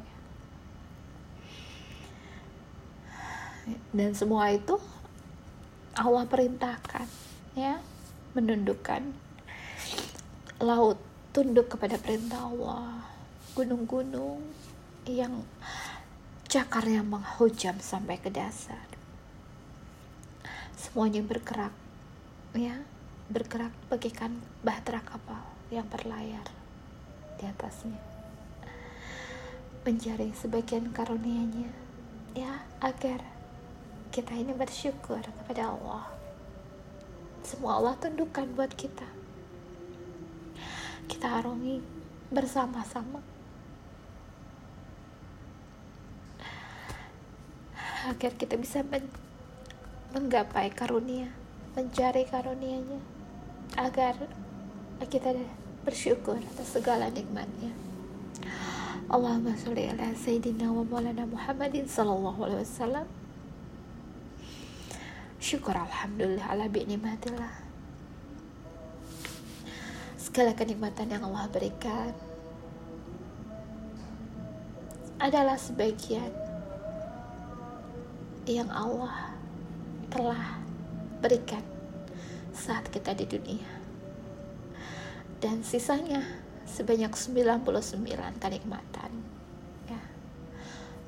Dan 3.92 4.16
semua 4.16 4.52
itu 4.56 4.80
Allah 5.98 6.24
perintahkan 6.24 7.08
ya 7.58 7.84
menundukkan 8.32 9.02
laut 10.64 11.02
tunduk 11.36 11.68
kepada 11.74 12.00
perintah 12.00 12.48
Allah. 12.48 13.04
Gunung-gunung 13.58 14.46
yang 15.10 15.42
cakarnya 16.58 17.06
menghujam 17.06 17.78
sampai 17.78 18.18
ke 18.18 18.34
dasar. 18.34 18.82
Semuanya 20.74 21.22
bergerak 21.22 21.70
ya 22.58 22.82
bergerak 23.30 23.70
bagikan 23.94 24.42
bahtera 24.66 25.06
kapal 25.06 25.38
yang 25.70 25.86
berlayar 25.86 26.50
di 27.38 27.46
atasnya. 27.46 28.02
Mencari 29.86 30.34
sebagian 30.34 30.90
karunia-Nya 30.90 31.70
ya 32.34 32.66
agar 32.82 33.22
kita 34.10 34.34
ini 34.34 34.58
bersyukur 34.58 35.22
kepada 35.22 35.78
Allah. 35.78 36.10
Semua 37.46 37.78
Allah 37.78 37.94
tundukkan 38.02 38.50
buat 38.58 38.74
kita. 38.74 39.06
Kita 41.06 41.38
arungi 41.38 41.86
bersama-sama 42.34 43.37
agar 48.08 48.32
kita 48.40 48.56
bisa 48.56 48.88
men 48.88 49.04
menggapai 50.16 50.72
karunia 50.72 51.28
mencari 51.76 52.24
karunia-Nya 52.24 52.98
agar 53.76 54.16
kita 55.12 55.36
bersyukur 55.84 56.40
atas 56.40 56.74
segala 56.74 57.12
nikmatnya. 57.12 57.70
Allahumma 59.12 59.54
sholli 59.54 59.86
ala 59.88 60.10
sayyidina 60.16 60.72
wa 60.72 60.82
maulana 60.88 61.28
Muhammadin 61.28 61.86
sallallahu 61.86 62.48
alaihi 62.48 62.64
wasallam. 62.66 63.08
Syukur 65.38 65.78
alhamdulillah 65.78 66.50
ala 66.50 66.66
bi'nimatillah 66.66 67.68
segala 70.18 70.58
kenikmatan 70.58 71.14
yang 71.14 71.24
Allah 71.30 71.46
berikan 71.54 72.12
adalah 75.22 75.58
sebagian 75.62 76.47
yang 78.56 78.72
Allah 78.72 79.36
telah 80.08 80.56
berikan 81.20 81.60
saat 82.56 82.88
kita 82.88 83.12
di 83.12 83.28
dunia. 83.28 83.68
Dan 85.44 85.68
sisanya 85.68 86.24
sebanyak 86.64 87.12
99 87.12 87.64
kenikmatan 88.40 89.12
ya. 89.92 90.02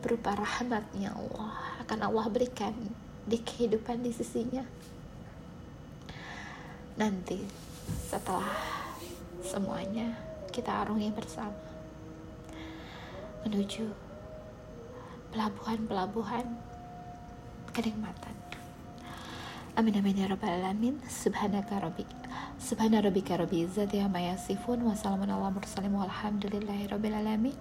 Berupa 0.04 0.36
rahmatnya 0.36 1.16
Allah 1.16 1.80
akan 1.88 2.00
Allah 2.12 2.28
berikan 2.28 2.76
di 3.24 3.40
kehidupan 3.40 4.04
di 4.04 4.12
sisinya. 4.12 4.68
Nanti 7.00 7.40
setelah 8.12 8.52
semuanya 9.42 10.20
kita 10.52 10.84
arungi 10.84 11.10
bersama 11.16 11.56
menuju 13.48 13.88
pelabuhan-pelabuhan 15.32 16.69
kenikmatan. 17.70 18.36
Amin 19.78 19.96
amin 19.96 20.18
ya 20.18 20.28
rabbal 20.28 20.50
alamin. 20.50 21.00
Subhanaka 21.08 21.80
rabbi 21.80 22.04
subhana 22.60 23.00
rabbika 23.00 23.38
rabbi 23.40 23.64
izzati 23.64 24.02
amma 24.02 24.20
yasifun. 24.20 24.84
Wa 24.84 24.98
salamun 24.98 25.30
ala 25.30 25.54
mursalin. 25.54 25.94
Walhamdulillahi 25.94 26.90
rabbil 26.90 27.16
alamin. 27.16 27.58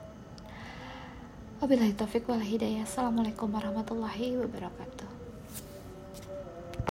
Wabillahi 1.61 1.95
taufiq 1.95 2.27
wal 2.29 2.43
hidayah. 2.43 2.87
Assalamualaikum 2.87 3.51
warahmatullahi 3.51 4.39
wabarakatuh 4.39 5.18